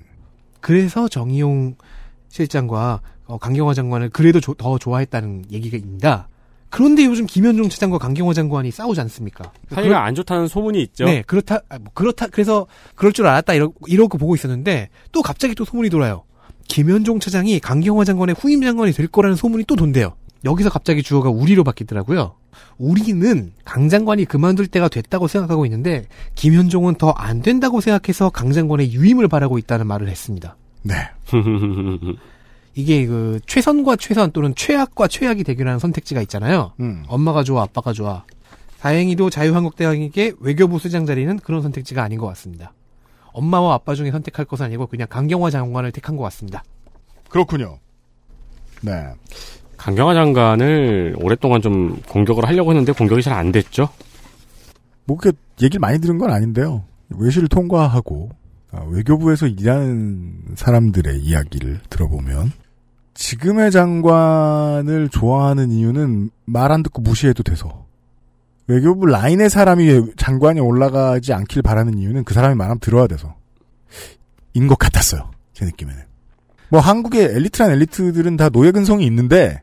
[0.61, 1.77] 그래서 정의용
[2.29, 6.27] 실장과 어, 강경화 장관을 그래도 조, 더 좋아했다는 얘기가입니다.
[6.69, 9.53] 그런데 요즘 김현종 차장과 강경화 장관이 싸우지 않습니까?
[9.69, 11.05] 그러니까 사이가 안 좋다는 소문이 있죠.
[11.05, 12.67] 네, 그렇다, 아, 뭐 그렇다, 그래서
[12.97, 16.25] 그럴 줄 알았다, 이러, 이러고 보고 있었는데, 또 갑자기 또 소문이 돌아요.
[16.67, 20.15] 김현종 차장이 강경화 장관의 후임 장관이 될 거라는 소문이 또 돈대요.
[20.45, 22.35] 여기서 갑자기 주어가 우리로 바뀌더라고요.
[22.79, 29.59] 우리는 강장관이 그만둘 때가 됐다고 생각하고 있는데 김현종은 더 안 된다고 생각해서 강장관의 유임을 바라고
[29.59, 30.57] 있다는 말을 했습니다.
[30.83, 30.95] 네.
[32.75, 36.73] 이게 그 최선과 최선 또는 최악과 최악이 대결하는 선택지가 있잖아요.
[36.81, 37.05] 음.
[37.09, 38.25] 엄마가 좋아, 아빠가 좋아.
[38.81, 42.73] 다행히도 자유한국당에게 대 외교부 수장 자리는 그런 선택지가 아닌 것 같습니다.
[43.33, 46.65] 엄마와 아빠 중에 선택할 것은 아니고 그냥 강경화 장관을 택한 것 같습니다.
[47.29, 47.79] 그렇군요.
[48.81, 48.93] 네.
[49.81, 53.89] 강경화 장관을 오랫동안 좀 공격을 하려고 했는데 공격이 잘 안 됐죠.
[55.07, 56.85] 뭐 그렇게 얘기를 많이 들은 건 아닌데요.
[57.09, 58.29] 외실를 통과하고
[58.73, 62.53] 아, 외교부에서 일하는 사람들의 이야기를 들어보면
[63.15, 67.87] 지금의 장관을 좋아하는 이유는 말 안 듣고 무시해도 돼서
[68.67, 73.35] 외교부 라인의 사람이 장관이 올라가지 않길 바라는 이유는 그 사람이 말하면 들어야 돼서
[74.53, 75.31] 인 것 같았어요.
[75.55, 76.03] 제 느낌에는.
[76.69, 79.61] 뭐 한국의 엘리트란 엘리트들은 다 노예근성이 있는데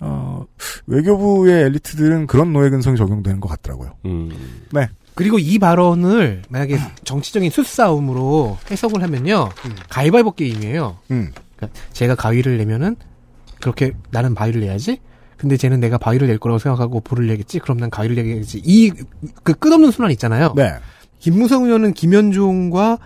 [0.00, 0.44] 어,
[0.86, 3.92] 외교부의 엘리트들은 그런 노예근성 이 적용되는 것 같더라고요.
[4.06, 4.30] 음.
[4.72, 4.88] 네.
[5.14, 9.74] 그리고 이 발언을 만약에 정치적인 수싸움으로 해석을 하면요, 음.
[9.88, 10.96] 가위바위보 게임이에요.
[11.10, 11.32] 음.
[11.34, 12.94] 그 그러니까 제가 가위를 내면은
[13.60, 15.00] 그렇게 나는 바위를 내야지.
[15.36, 17.58] 근데 쟤는 내가 바위를 낼 거라고 생각하고 볼을 내겠지.
[17.60, 18.62] 그럼 난 가위를 내겠지.
[18.64, 18.92] 이
[19.42, 20.52] 그 끝없는 순환 있잖아요.
[20.56, 20.74] 네.
[21.18, 22.98] 김무성 의원은 김현종과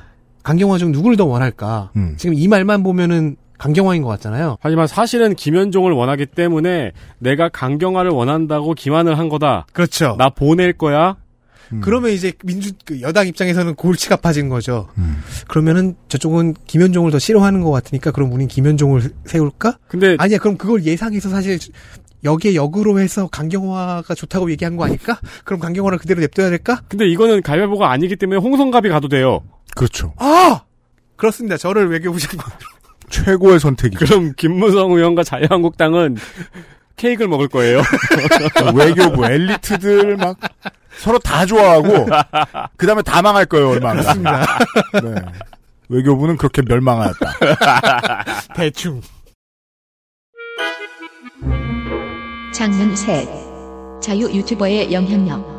[0.42, 1.92] 강경화 중 누구를 더 원할까?
[1.96, 2.14] 음.
[2.18, 4.56] 지금 이 말만 보면은 강경화인 것 같잖아요.
[4.60, 6.90] 하지만 사실은 김현종을 원하기 때문에
[7.20, 9.66] 내가 강경화를 원한다고 기만을 한 거다.
[9.72, 10.16] 그렇죠.
[10.18, 11.14] 나 보낼 거야.
[11.72, 11.80] 음.
[11.80, 14.88] 그러면 이제 민주 그 여당 입장에서는 골치가 파진 거죠.
[14.98, 15.22] 음.
[15.46, 19.78] 그러면은 저쪽은 김현종을 더 싫어하는 것 같으니까 그럼 우린 김현종을 세울까?
[19.86, 21.60] 근데 아니야 그럼 그걸 예상해서 사실
[22.24, 25.20] 여기에 역으로 해서 강경화가 좋다고 얘기한 거 아닐까?
[25.44, 26.80] 그럼 강경화를 그대로 냅둬야 될까?
[26.88, 29.44] 근데 이거는 갈위보가 아니기 때문에 홍성갑이 가도 돼요.
[29.76, 30.14] 그렇죠.
[30.16, 30.62] 아
[31.14, 31.56] 그렇습니다.
[31.56, 32.50] 저를 외교부 장관
[33.12, 33.96] 최고의 선택이.
[33.96, 36.16] 죠 그럼 김무성 의원과 자유한국당은
[36.96, 37.82] 케이크를 먹을 거예요.
[38.74, 40.36] 외교부 엘리트들 막
[40.98, 42.06] 서로 다 좋아하고
[42.76, 44.44] 그 다음에 다 망할 거예요 얼마 안 갔습니다.
[44.94, 45.14] 네.
[45.90, 47.36] 외교부는 그렇게 멸망하였다.
[48.56, 49.00] 대충.
[52.54, 53.28] 장문 셋
[54.02, 55.51] 자유 유튜버의 영향력.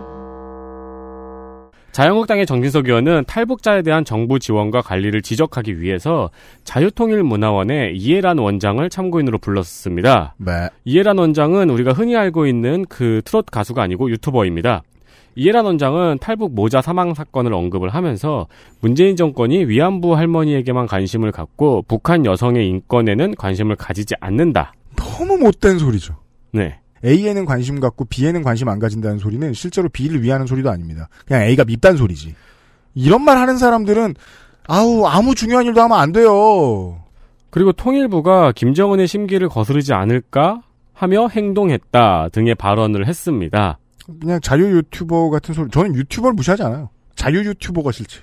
[1.94, 6.32] 자유한국당의 정진석 의원은 탈북자에 대한 정부 지원과 관리를 지적하기 위해서
[6.64, 10.34] 자유통일문화원의 이해란 원장을 참고인으로 불렀습니다.
[10.40, 10.70] 네.
[10.86, 14.82] 이해란 원장은 우리가 흔히 알고 있는 그 트롯 가수가 아니고 유튜버입니다.
[15.36, 18.48] 이해란 원장은 탈북 모자 사망 사건을 언급을 하면서
[18.82, 24.74] 문재인 정권이 위안부 할머니에게만 관심을 갖고 북한 여성의 인권에는 관심을 가지지 않는다.
[24.96, 26.16] 너무 못된 소리죠.
[26.54, 26.76] 네.
[27.06, 31.10] A에는 관심 갖고 B에는 관심 안 가진다는 소리는 실제로 B를 위하는 소리도 아닙니다.
[31.26, 32.34] 그냥 A가 밉단 소리지.
[32.96, 34.16] 이런 말 하는 사람들은
[34.68, 37.02] 아우 아무 중요한 일도 하면 안 돼요.
[37.50, 40.62] 그리고 통일부가 김정은의 심기를 거스르지 않을까
[40.94, 43.80] 하며 행동했다 등의 발언을 했습니다.
[44.22, 45.70] 그냥 자유 유튜버 같은 소리.
[45.72, 46.90] 저는 유튜버를 무시하지 않아요.
[47.16, 48.20] 자유 유튜버가 싫지.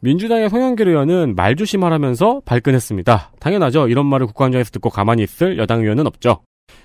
[0.00, 3.32] 민주당의 송영길 의원은 말조심하라면서 발끈했습니다.
[3.40, 3.88] 당연하죠.
[3.88, 6.40] 이런 말을 국감장에서 듣고 가만히 있을 여당 의원은 없죠.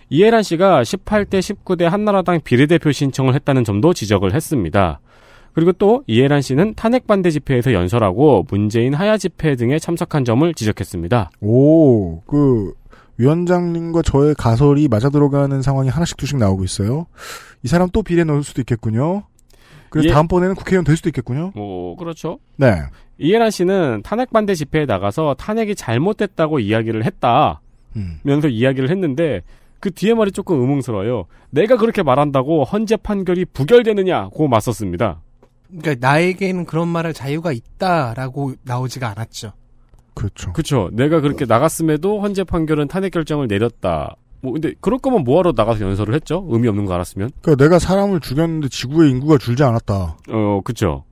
[0.09, 4.99] 이해란 씨가 18대 19대 한나라당 비례대표 신청을 했다는 점도 지적을 했습니다.
[5.53, 11.31] 그리고 또 이해란 씨는 탄핵 반대 집회에서 연설하고 문재인 하야 집회 등에 참석한 점을 지적했습니다.
[11.41, 12.73] 오, 그
[13.17, 17.07] 위원장님과 저의 가설이 맞아 들어가는 상황이 하나씩 두씩 나오고 있어요.
[17.63, 19.23] 이 사람 또 비례 넣을 수도 있겠군요.
[19.89, 20.13] 그래서 예.
[20.13, 21.51] 다음번에는 국회의원 될 수도 있겠군요.
[21.55, 22.37] 오, 그렇죠.
[22.55, 22.75] 네.
[23.17, 27.59] 이해란 씨는 탄핵 반대 집회에 나가서 탄핵이 잘못됐다고 이야기를 했다.
[27.95, 28.19] 음.
[28.23, 28.53] 면서 음.
[28.53, 29.41] 이야기를 했는데
[29.79, 31.25] 그 뒤에 말이 조금 의문스러워요.
[31.49, 35.21] 내가 그렇게 말한다고 헌재 판결이 부결되느냐고 맞섰습니다.
[35.69, 39.53] 그러니까 나에게는 그런 말할 자유가 있다라고 나오지가 않았죠.
[40.15, 40.51] 그렇죠.
[40.51, 40.89] 그렇죠.
[40.91, 44.15] 내가 그렇게 나갔음에도 헌재 판결은 탄핵 결정을 내렸다.
[44.41, 46.45] 뭐 근데 그럴 거면 뭐하러 나가서 연설을 했죠?
[46.49, 47.31] 의미 없는 거 알았으면.
[47.41, 50.17] 그러니까 내가 사람을 죽였는데 지구의 인구가 줄지 않았다.
[50.29, 51.03] 어, 그렇죠.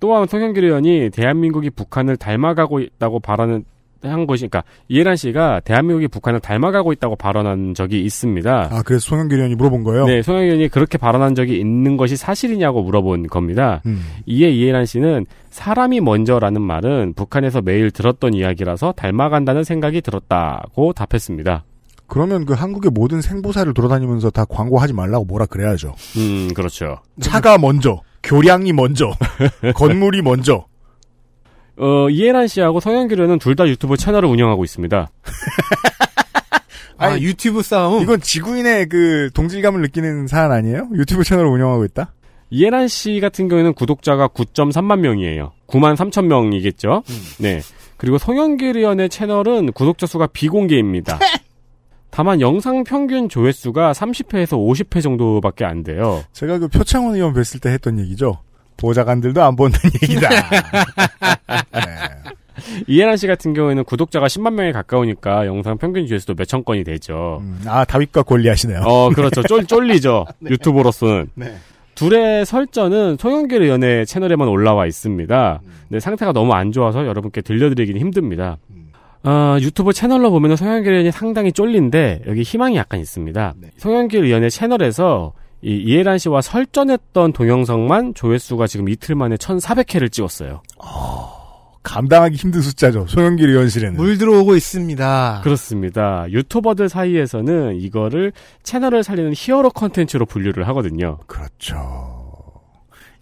[0.00, 3.64] 또한 성현길 의원이 대한민국이 북한을 닮아가고 있다고 바라는
[4.08, 8.68] 한 것이, 그러니까 이해란 씨가 대한민국이 북한을 닮아가고 있다고 발언한 적이 있습니다.
[8.70, 10.06] 아, 그래서 송영길 의원이 물어본 거예요?
[10.06, 13.80] 네, 송영길 의원이 그렇게 발언한 적이 있는 것이 사실이냐고 물어본 겁니다.
[13.86, 14.02] 음.
[14.26, 21.64] 이에 이해란 씨는 사람이 먼저라는 말은 북한에서 매일 들었던 이야기라서 닮아간다는 생각이 들었다고 답했습니다.
[22.08, 25.94] 그러면 그 한국의 모든 생보사를 돌아다니면서 다 광고하지 말라고 뭐라 그래야죠.
[26.18, 26.98] 음, 그렇죠.
[27.20, 29.12] 차가 먼저, 교량이 먼저,
[29.74, 30.66] 건물이 먼저,
[31.82, 35.08] 어, 이해란 씨하고 성현기로는 둘다 유튜브 채널을 운영하고 있습니다.
[36.96, 38.04] 아 아, 유튜브 싸움?
[38.04, 40.90] 이건 지구인의 그 동질감을 느끼는 사안 아니에요?
[40.94, 42.12] 유튜브 채널을 운영하고 있다?
[42.50, 45.54] 이해란 씨 같은 경우에는 구독자가 9.3만 명이에요.
[45.66, 47.02] 9만 3천 명이겠죠?
[47.08, 47.20] 음.
[47.38, 47.60] 네.
[47.96, 51.18] 그리고 성현길 의원의 채널은 구독자 수가 비공개입니다.
[52.10, 56.22] 다만 영상 평균 조회수가 30회에서 50회 정도밖에 안 돼요.
[56.32, 58.38] 제가 그 표창원 의원 뵀을 때 했던 얘기죠.
[58.82, 60.28] 보좌관들도 안 본다는 얘기다.
[60.28, 60.34] 네.
[62.88, 67.38] 이해란 씨 같은 경우에는 구독자가 10만 명에 가까우니까 영상 평균 주에서도 몇 천 건이 되죠.
[67.40, 69.42] 음, 아 다윗과 권리하시네요어 그렇죠.
[69.42, 69.48] 네.
[69.48, 70.26] 쫄 쫄리죠.
[70.42, 70.50] 네.
[70.50, 71.28] 유튜버로서는.
[71.34, 71.54] 네.
[71.94, 75.60] 둘의 설전은 소영길 의원의 채널에만 올라와 있습니다.
[75.64, 75.72] 음.
[75.88, 78.58] 근데 상태가 너무 안 좋아서 여러분께 들려드리기는 힘듭니다.
[78.70, 78.90] 음.
[79.24, 83.54] 어, 유튜브 채널로 보면 은 송영길 의원이 상당히 쫄린데 여기 희망이 약간 있습니다.
[83.60, 83.68] 네.
[83.76, 85.32] 송영길 의원의 채널에서
[85.64, 90.60] 이 이해란 씨와 설전했던 동영상만 조회수가 지금 이틀 만에 1,400회를 찍었어요.
[90.78, 93.06] 어, 감당하기 힘든 숫자죠.
[93.06, 93.96] 소영길 의원실에는.
[93.96, 95.40] 물 들어오고 있습니다.
[95.44, 96.26] 그렇습니다.
[96.30, 98.32] 유튜버들 사이에서는 이거를
[98.64, 101.18] 채널을 살리는 히어로 컨텐츠로 분류를 하거든요.
[101.28, 102.20] 그렇죠.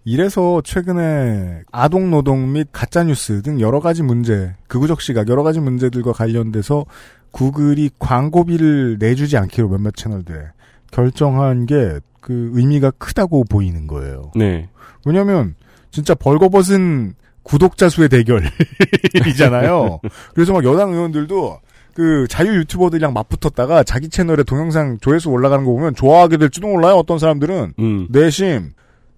[0.07, 5.61] 이래서 최근에 아동 노동 및 가짜 뉴스 등 여러 가지 문제, 극우적 시각 여러 가지
[5.61, 6.87] 문제들과 관련돼서
[7.33, 10.53] 구글이 광고비를 내주지 않기로 몇몇 채널들
[10.91, 14.31] 결정한 게그 의미가 크다고 보이는 거예요.
[14.37, 14.69] 네.
[15.05, 15.55] 왜냐하면
[15.91, 20.01] 진짜 벌거벗은 구독자 수의 대결이잖아요.
[20.35, 21.61] 그래서 막 여당 의원들도
[21.95, 26.95] 그 자유 유튜버들이랑 맞붙었다가 자기 채널에 동영상 조회수 올라가는 거 보면 좋아하게 될지도 몰라요.
[26.95, 28.07] 어떤 사람들은 음.
[28.11, 28.71] 내심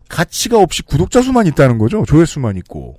[0.08, 2.04] 가치가 없이 구독자 수만 있다는 거죠.
[2.06, 2.96] 조회수만 있고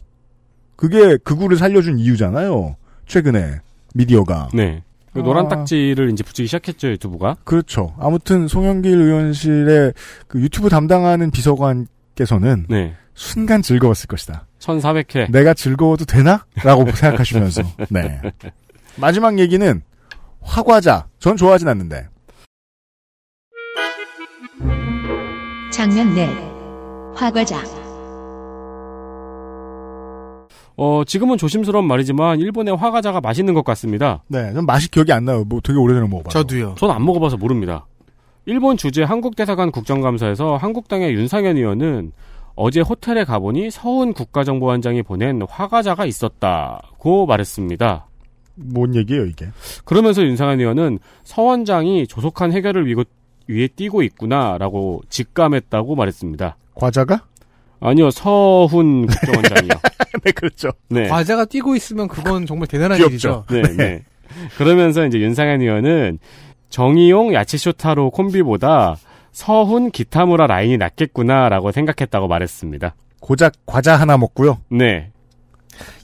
[0.75, 2.75] 그게 극우를 살려준 이유잖아요.
[3.07, 3.59] 최근에
[3.95, 4.49] 미디어가.
[4.53, 4.83] 네.
[5.13, 5.49] 그 노란 아.
[5.49, 7.37] 딱지를 이제 붙이기 시작했죠 유튜브가.
[7.43, 7.95] 그렇죠.
[7.99, 9.93] 아무튼 송영길 의원실의
[10.27, 12.95] 그 유튜브 담당하는 비서관께서는 네.
[13.13, 14.47] 순간 즐거웠을 것이다.
[14.59, 15.31] 1,400회.
[15.31, 17.61] 내가 즐거워도 되나?라고 생각하시면서.
[17.89, 18.19] 네.
[18.95, 19.81] 마지막 얘기는
[20.41, 21.05] 화과자.
[21.19, 22.07] 전 좋아하진 않는데.
[25.71, 26.27] 장면 넷.
[27.15, 27.82] 화과자.
[30.75, 34.23] 어, 지금은 조심스러운 말이지만 일본의 화과자가 맛있는 것 같습니다.
[34.27, 35.43] 네, 전 맛이 기억이 안 나요.
[35.47, 36.29] 뭐 되게 오래전에 먹어봐요.
[36.31, 36.75] 저도요.
[36.77, 37.85] 전 안 먹어봐서 모릅니다.
[38.45, 42.11] 일본 주재 한국 대사관 국정감사에서 한국당의 윤상현 의원은
[42.55, 48.07] 어제 호텔에 가보니 서훈 국가정보원장이 보낸 화과자가 있었다고 말했습니다.
[48.55, 49.47] 뭔 얘기예요 이게?
[49.85, 53.05] 그러면서 윤상현 의원은 서 원장이 조속한 해결을 위고,
[53.47, 56.57] 위해 뛰고 있구나라고 직감했다고 말했습니다.
[56.75, 57.21] 과자가?
[57.83, 59.71] 아니요, 서훈 국정원장이요.
[60.23, 60.69] 네, 그렇죠.
[60.89, 61.07] 네.
[61.09, 63.07] 과자가 뛰고 있으면 그건 정말 대단한 귀엽죠.
[63.11, 63.45] 일이죠.
[63.49, 63.75] 네, 네.
[63.75, 64.03] 네.
[64.57, 66.19] 그러면서 이제 윤상현 의원은
[66.69, 68.95] 정의용 야치쇼타로 콤비보다
[69.33, 72.95] 서훈 기타무라 라인이 낫겠구나라고 생각했다고 말했습니다.
[73.19, 74.59] 고작 과자 하나 먹고요.
[74.69, 75.11] 네.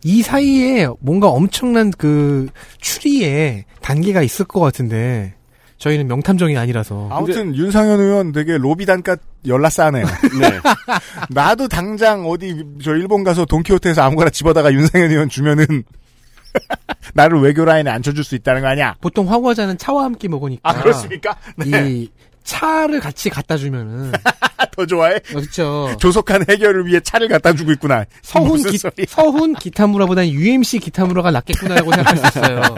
[0.03, 2.47] 이 사이에 뭔가 엄청난 그
[2.79, 5.35] 추리의 단계가 있을 것 같은데
[5.79, 7.07] 저희는 명탐정이 아니라서.
[7.11, 9.15] 아무튼 윤상현 의원 되게 로비 단가
[9.47, 10.01] 열라 싸네.
[10.03, 10.59] 네.
[11.31, 15.65] 나도 당장 어디 저 일본 가서 돈키호테에서 아무거나 집어다가 윤상현 의원 주면은
[17.13, 18.95] 나를 외교 라인에 앉혀줄 수 있다는 거 아니야?
[18.99, 20.69] 보통 화구자는 차와 함께 먹으니까.
[20.69, 21.37] 아 그렇습니까?
[21.55, 21.89] 네.
[21.89, 22.09] 이
[22.49, 24.11] 차를 같이 갖다 주면은
[24.75, 25.19] 더 좋아해.
[25.19, 25.95] 그렇죠.
[25.99, 28.05] 조속한 해결을 위해 차를 갖다 주고 있구나.
[28.21, 28.77] 서훈 기,
[29.07, 32.73] 서훈 기타무라보다는 UMC 기타무라가 낫겠구나라고 생각했수어요아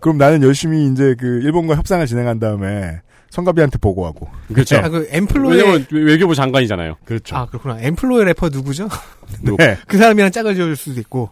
[0.00, 3.00] 그럼 나는 열심히 이제 그 일본과 협상을 진행한 다음에
[3.30, 4.28] 성가비한테 보고하고.
[4.52, 4.76] 그렇죠.
[4.78, 6.96] 아, 그엠플로이왜냐 외교부 장관이잖아요.
[7.04, 7.36] 그렇죠.
[7.36, 7.78] 아 그렇구나.
[7.80, 8.88] 엠플로의 래퍼 누구죠?
[9.58, 9.76] 네.
[9.86, 11.30] 그 사람이랑 짝을 지어줄 수도 있고.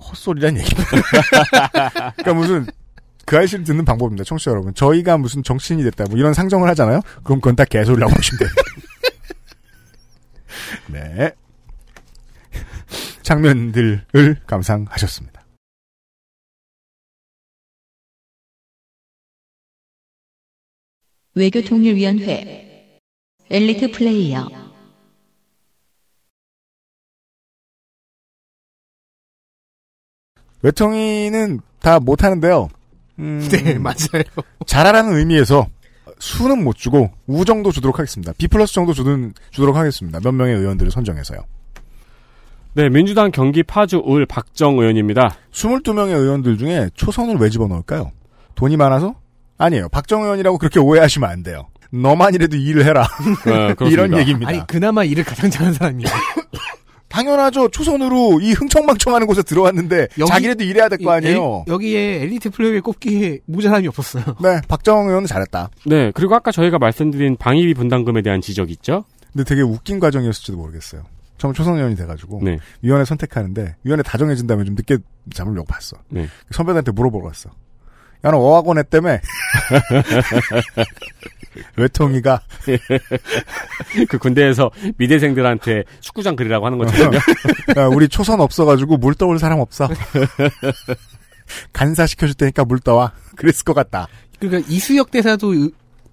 [0.00, 0.74] 헛소리란 얘기.
[1.70, 2.66] 그러니까 무슨
[3.26, 4.24] 그 아이씨를 듣는 방법입니다.
[4.24, 4.74] 청취자 여러분.
[4.74, 7.00] 저희가 무슨 정치인이 됐다 뭐 이런 상정을 하잖아요.
[7.22, 8.62] 그럼 그건 다 개소리라고 보시면 됩니다.
[11.34, 11.34] 네.
[13.22, 14.04] 장면들을
[14.46, 15.42] 감상하셨습니다.
[21.36, 23.00] 외교통일위원회
[23.50, 24.48] 엘리트 플레이어
[30.62, 32.68] 외통이는 다 못하는데요.
[33.18, 33.46] 음...
[33.50, 34.22] 네, 맞아요.
[34.66, 35.66] 잘하라는 의미에서
[36.18, 38.32] 수는 못 주고 우 정도 주도록 하겠습니다.
[38.38, 40.20] B 플러스 정도 주든 주도록 하겠습니다.
[40.20, 41.38] 몇 명의 의원들을 선정해서요.
[42.74, 45.36] 네, 민주당 경기 파주 을 박정 의원입니다.
[45.52, 48.10] 22명의 의원들 중에 초선을 왜 집어넣을까요?
[48.56, 49.14] 돈이 많아서?
[49.58, 49.88] 아니에요.
[49.90, 51.68] 박정 의원이라고 그렇게 오해하시면 안 돼요.
[51.90, 53.06] 너만이라도 일을 해라.
[53.44, 54.48] 네, 이런 얘기입니다.
[54.50, 56.08] 아니, 그나마 일을 가장 잘하는 사람이에요.
[57.14, 57.68] 당연하죠.
[57.68, 61.38] 초선으로 이 흥청망청하는 곳에 들어왔는데 여기, 자기네도 일해야 될거 예, 아니에요.
[61.68, 64.24] 에, 예, 여기에 엘리트 플레이에 꼽기에 무자람이 없었어요.
[64.42, 65.70] 네, 박정은 의원 은 잘했다.
[65.86, 69.04] 네, 그리고 아까 저희가 말씀드린 방위비 분담금에 대한 지적 있죠.
[69.32, 71.02] 근데 되게 웃긴 과정이었을지도 모르겠어요.
[71.38, 72.58] 처음 초선 의원이 돼가지고 네.
[72.82, 74.98] 위원회 선택하는데 위원회 다 정해진 다면좀 늦게
[75.34, 75.96] 잠을 려고 봤어.
[76.10, 76.26] 네.
[76.52, 77.50] 선배들한테 물어보러 갔어.
[78.24, 79.20] 나는 어학원 했다에
[81.76, 82.40] 외통이가
[84.08, 87.12] 그 군대에서 미대생들한테 축구장 그리라고 하는 거처럼
[87.76, 89.86] 야, 우리 초선 없어가지고 물 떠올 사람 없어.
[91.74, 93.12] 간사시켜줄 테니까 물 떠와.
[93.36, 94.08] 그랬을 것 같다.
[94.40, 95.52] 그러니까 이수혁 대사도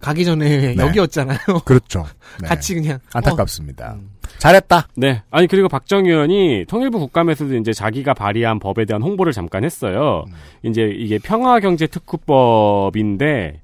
[0.02, 0.84] 가기 전에 네.
[0.84, 1.38] 여기였잖아요.
[1.64, 2.06] 그렇죠.
[2.44, 2.48] 네.
[2.50, 3.92] 같이 그냥 안타깝습니다.
[3.92, 3.94] 어.
[3.94, 4.10] 음.
[4.40, 4.88] 잘했다.
[4.96, 5.22] 네.
[5.30, 10.26] 아니 그리고 박정 의원이 통일부 국감에서도 이제 자기가 발의한 법에 대한 홍보를 잠깐 했어요.
[10.28, 10.34] 음.
[10.70, 13.62] 이제 이게 평화경제특구법인데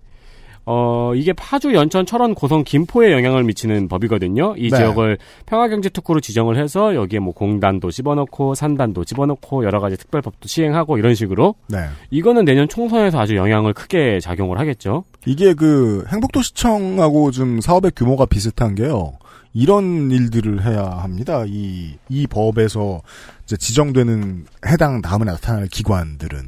[0.70, 4.56] 어, 이게 파주, 연천, 철원, 고성, 김포에 영향을 미치는 법이거든요.
[4.58, 4.76] 이 네.
[4.76, 10.98] 지역을 평화경제 특구로 지정을 해서 여기에 뭐 공단도 집어넣고 산단도 집어넣고 여러 가지 특별법도 시행하고
[10.98, 11.86] 이런 식으로 네.
[12.12, 15.06] 이거는 내년 총선에서 아주 영향을 크게 작용을 하겠죠.
[15.26, 19.14] 이게 그 행복도시청하고 좀 사업의 규모가 비슷한 게요.
[19.54, 21.46] 이런 일들을 해야 합니다.
[21.48, 23.02] 이, 이 법에서
[23.46, 26.40] 지정되는 해당 다음에 나타날 기관들은.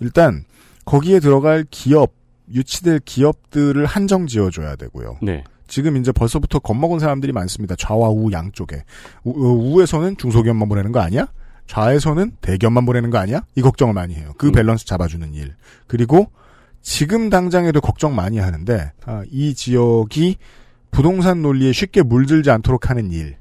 [0.00, 0.44] 일단,
[0.84, 2.12] 거기에 들어갈 기업,
[2.52, 5.18] 유치될 기업들을 한정 지어줘야 되고요.
[5.22, 5.42] 네.
[5.68, 7.74] 지금 이제 벌써부터 겁먹은 사람들이 많습니다.
[7.76, 8.82] 좌와 우 양쪽에.
[9.24, 11.26] 우, 어, 에서는 중소기업만 보내는 거 아니야?
[11.66, 13.42] 좌에서는 대기업만 보내는 거 아니야?
[13.54, 14.32] 이 걱정을 많이 해요.
[14.36, 14.52] 그 음.
[14.52, 15.54] 밸런스 잡아주는 일.
[15.86, 16.30] 그리고
[16.82, 20.36] 지금 당장에도 걱정 많이 하는데 아, 이 지역이
[20.90, 23.36] 부동산 논리에 쉽게 물들지 않도록 하는 일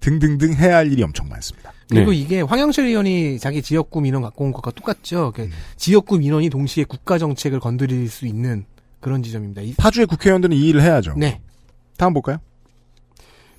[0.00, 1.71] 등등등 해야 할 일이 엄청 많습니다.
[1.94, 2.16] 그리고 네.
[2.16, 5.32] 이게 황영철 의원이 자기 지역구 민원 갖고 온 것과 똑같죠.
[5.32, 5.60] 그러니까 음.
[5.76, 8.64] 지역구 민원이 동시에 국가 정책을 건드릴 수 있는
[9.00, 9.60] 그런 지점입니다.
[9.76, 11.14] 파주의 국회의원들은 이 일을 해야죠.
[11.18, 11.40] 네.
[11.98, 12.38] 다음 볼까요?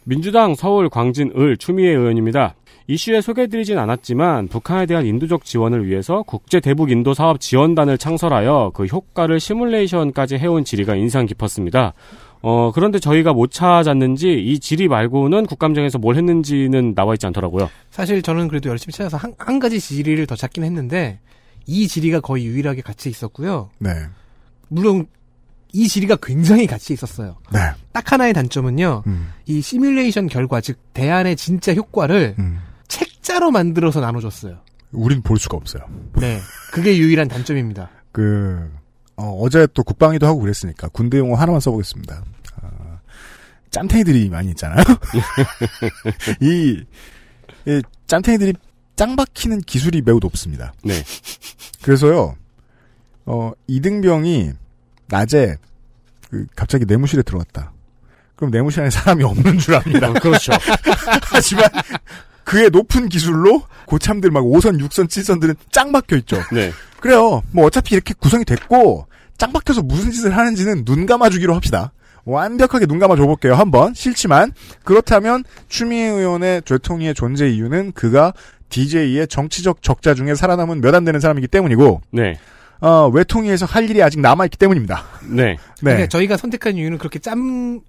[0.04, 2.56] 민주당 서울 광진 을 추미애 의원입니다.
[2.88, 8.86] 이슈에 소개드리진 않았지만 북한에 대한 인도적 지원을 위해서 국제 대북 인도 사업 지원단을 창설하여 그
[8.86, 11.94] 효과를 시뮬레이션까지 해온 지리가 인상 깊었습니다.
[12.46, 17.70] 어, 그런데 저희가 못 찾았는지 이 지리 말고는 국감장에서 뭘 했는지는 나와 있지 않더라고요.
[17.90, 21.20] 사실 저는 그래도 열심히 찾아서 한, 한 가지 지리를더 찾긴 했는데
[21.68, 23.70] 이지리가 거의 유일하게 같이 있었고요.
[23.80, 23.92] 네.
[24.68, 25.08] 물론
[25.72, 27.38] 이지리가 굉장히 같이 있었어요.
[27.54, 27.60] 네.
[27.94, 29.04] 딱 하나의 단점은요.
[29.08, 29.30] 음.
[29.46, 32.60] 이 시뮬레이션 결과 즉 대안의 진짜 효과를 음.
[32.90, 34.58] 책자로 만들어서 나눠줬어요.
[34.92, 35.84] 우린 볼 수가 없어요.
[36.20, 36.40] 네.
[36.74, 37.90] 그게 유일한 단점입니다.
[38.12, 38.70] 그
[39.16, 42.24] 어, 어제 또 국방위도 하고 그랬으니까 군대 용어 하나만 써보겠습니다.
[43.74, 44.78] 짬탱이들이 많이 있잖아요.
[46.40, 46.84] 이,
[47.66, 48.54] 이 짬탱이들이
[48.96, 50.74] 짱박히는 기술이 매우 높습니다.
[50.84, 50.94] 네.
[51.82, 52.36] 그래서요,
[53.26, 54.52] 어, 이등병이
[55.08, 55.56] 낮에
[56.30, 57.74] 그 갑자기 내무실에 들어갔다.
[58.36, 60.10] 그럼 내무실 안에 사람이 없는 줄 압니다.
[60.12, 60.52] 어, 그렇죠.
[61.26, 61.66] 하지만
[62.44, 66.38] 그의 높은 기술로 고참들 막 5선, 6선, 7선들은 짱 박혀 있죠.
[66.52, 66.72] 네.
[67.00, 67.42] 그래요.
[67.52, 69.08] 뭐 어차피 이렇게 구성이 됐고
[69.38, 71.92] 짱 박혀서 무슨 짓을 하는지는 눈 감아주기로 합시다.
[72.26, 73.56] 완벽하게 눈 감아 줘볼게요.
[73.56, 74.52] 한번 싫지만
[74.84, 78.34] 그렇다면 추미애 의원의 죄통의 존재 이유는 그가
[78.70, 82.36] DJ의 정치적 적자 중에 살아남은 몇 안 되는 사람이기 때문이고 네.
[82.80, 85.04] 어, 외통위에서 할 일이 아직 남아있기 때문입니다.
[85.30, 85.56] 네.
[85.82, 86.08] 네.
[86.08, 87.82] 저희가 선택한 이유는 그렇게 짬,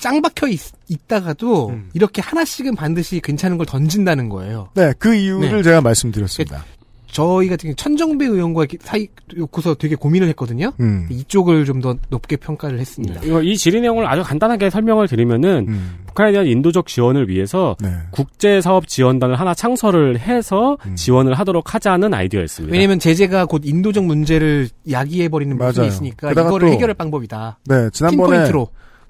[0.00, 0.58] 짱 박혀 있,
[1.06, 1.90] 다가도 음.
[1.94, 4.70] 이렇게 하나씩은 반드시 괜찮은 걸 던진다는 거예요.
[4.74, 5.62] 네, 그 이유를 네.
[5.62, 6.64] 제가 말씀드렸습니다.
[6.64, 6.79] 그
[7.12, 10.72] 저희 같은 경우 천정배 의원과 사이 놓고서 되게 고민을 했거든요.
[10.80, 11.06] 음.
[11.10, 13.22] 이쪽을 좀 더 높게 평가를 했습니다.
[13.22, 13.28] 네.
[13.42, 15.98] 이 질의 내용을 아주 간단하게 설명을 드리면은 음.
[16.08, 17.88] 북한에 대한 인도적 지원을 위해서 네.
[18.10, 20.94] 국제 사업 지원단을 하나 창설을 해서 음.
[20.94, 22.70] 지원을 하도록 하자는 아이디어였습니다.
[22.70, 27.60] 왜냐하면 제재가 곧 인도적 문제를 야기해 버리는 부분이 있으니까 이거를 또, 해결할 방법이다.
[27.64, 28.44] 네, 지난번에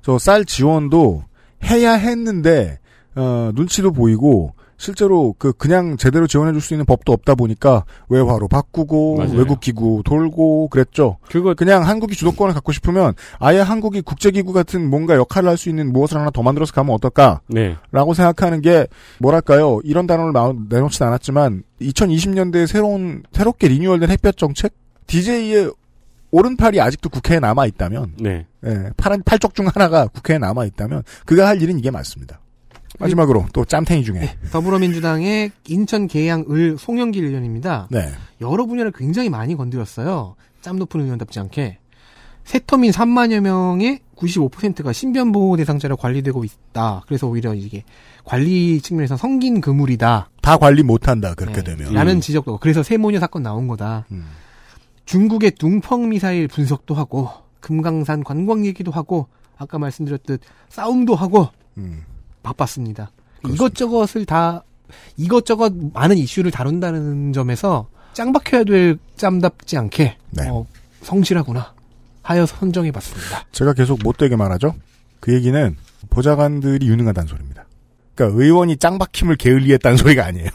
[0.03, 1.25] 저 쌀 지원도
[1.65, 2.79] 해야 했는데
[3.17, 8.47] 어, 눈치도 보이고 실제로 그 그냥 제대로 지원해 줄 수 있는 법도 없다 보니까 외화로
[8.49, 9.33] 바꾸고 맞아요.
[9.37, 11.17] 외국 기구 돌고 그랬죠.
[11.29, 15.69] 그거 그냥 한국이 주도권을 갖고 싶으면 아예 한국이 국제 기구 같은 뭔가 역할을 할 수
[15.69, 17.43] 있는 무엇을 하나 더 만들어서 가면 어떨까?
[17.49, 17.77] 네.
[17.93, 18.87] 라고 생각하는 게
[19.19, 19.81] 뭐랄까요?
[19.85, 20.33] 이런 단어를
[20.71, 24.73] 내놓지는 않았지만 2020년대에 새로운 새롭게 리뉴얼된 햇볕 정책
[25.07, 25.71] DJ의
[26.31, 28.47] 오른팔이 아직도 국회에 남아 있다면, 네.
[28.65, 32.41] 예, 파란 팔쪽 중 하나가 국회에 남아 있다면 그가 할 일은 이게 맞습니다.
[33.01, 37.89] 마지막으로 또 짬탱이 중에 네, 더불어민주당의 인천 계양을 송영길 의원입니다.
[37.91, 38.11] 네.
[38.43, 40.37] 여러 분야를 굉장히 많이 건드렸어요.
[40.61, 41.79] 짬 높은 의원답지 않게
[42.45, 47.03] 새터민 3만여 명의 95%가 신변보호 대상자로 관리되고 있다.
[47.07, 47.85] 그래서 오히려 이게
[48.25, 50.31] 관리 측면에서 성긴 그물이다.
[50.43, 51.75] 다 관리 못한다 그렇게 네.
[51.75, 52.21] 되면 라는 음.
[52.21, 54.05] 지적도 그래서 세모녀 사건 나온 거다.
[54.13, 54.27] 음.
[55.07, 57.31] 중국의 둥펑 미사일 분석도 하고
[57.61, 61.49] 금강산 관광 얘기도 하고 아까 말씀드렸듯 싸움도 하고
[61.79, 62.03] 음.
[62.43, 63.11] 바빴습니다.
[63.39, 63.55] 그렇습니다.
[63.55, 64.63] 이것저것을 다
[65.17, 70.49] 이것저것 많은 이슈를 다룬다는 점에서 짱박혀야 될 짬답지 않게 네.
[70.49, 70.67] 어,
[71.03, 71.75] 성실하구나
[72.23, 73.47] 하여 선정해봤습니다.
[73.53, 74.75] 제가 계속 못되게 말하죠.
[75.21, 75.77] 그 얘기는
[76.11, 77.67] 보좌관들이 유능하다는 소리입니다.
[78.15, 80.49] 그러니까 의원이 짱박힘을 게을리했다는 소리가 아니에요.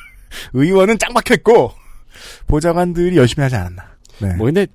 [0.54, 1.72] 의원은 짱박했고
[2.46, 3.84] 보좌관들이 열심히 하지 않았나.
[4.20, 4.34] 네.
[4.36, 4.66] 뭐 근데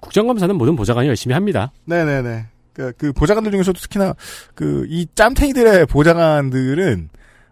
[0.00, 1.70] 국정감사는 모든 보좌관이 열심히 합니다.
[1.84, 2.46] 네네네.
[2.76, 4.14] 그, 그, 보좌관들 중에서도 특히나
[4.54, 7.08] 그 이 짬탱이들의 보좌관들은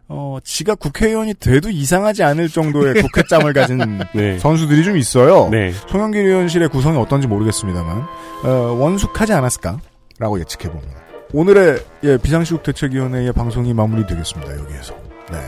[0.08, 3.00] 어, 지가 국회의원이 돼도 이상하지 않을 정도의 네.
[3.02, 4.38] 국회짬을 가진 네.
[4.38, 5.48] 선수들이 좀 있어요.
[5.50, 5.72] 네.
[5.88, 8.06] 송영길 의원실의 구성이 어떤지 모르겠습니다만
[8.44, 10.96] 어, 원숙하지 않았을까라고 예측해 봅니다.
[11.32, 14.58] 오늘의 예, 비상시국 대책위원회의 방송이 마무리되겠습니다.
[14.58, 14.94] 여기에서
[15.32, 15.38] 네.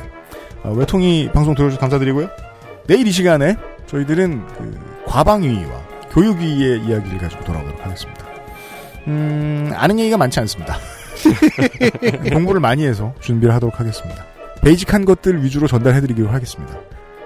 [0.65, 2.29] 어, 외통이 방송 들어주셔서 감사드리고요.
[2.87, 3.57] 내일 이 시간에
[3.87, 8.26] 저희들은 그 과방위와 교육위의 이야기를 가지고 돌아오도록 하겠습니다.
[9.07, 10.77] 음, 아는 얘기가 많지 않습니다.
[12.33, 14.25] 공부를 많이 해서 준비를 하도록 하겠습니다.
[14.63, 16.77] 베이직한 것들 위주로 전달해드리기로 하겠습니다.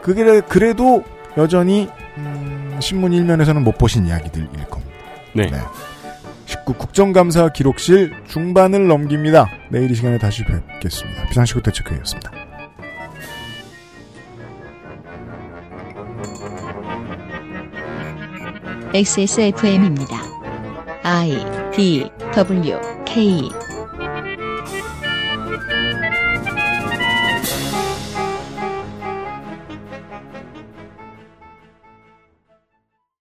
[0.02, 1.04] 그게 그래도
[1.36, 4.92] 여전히 음, 신문 1면에서는 못 보신 이야기들일 겁니다.
[5.34, 5.46] 네.
[5.46, 5.58] 네.
[6.46, 9.46] 19 국정감사 기록실 중반을 넘깁니다.
[9.70, 11.28] 내일 이 시간에 다시 뵙겠습니다.
[11.28, 12.30] 비상시국 대책회의였습니다.
[18.92, 20.29] XSFM입니다.
[21.04, 23.69] I D W K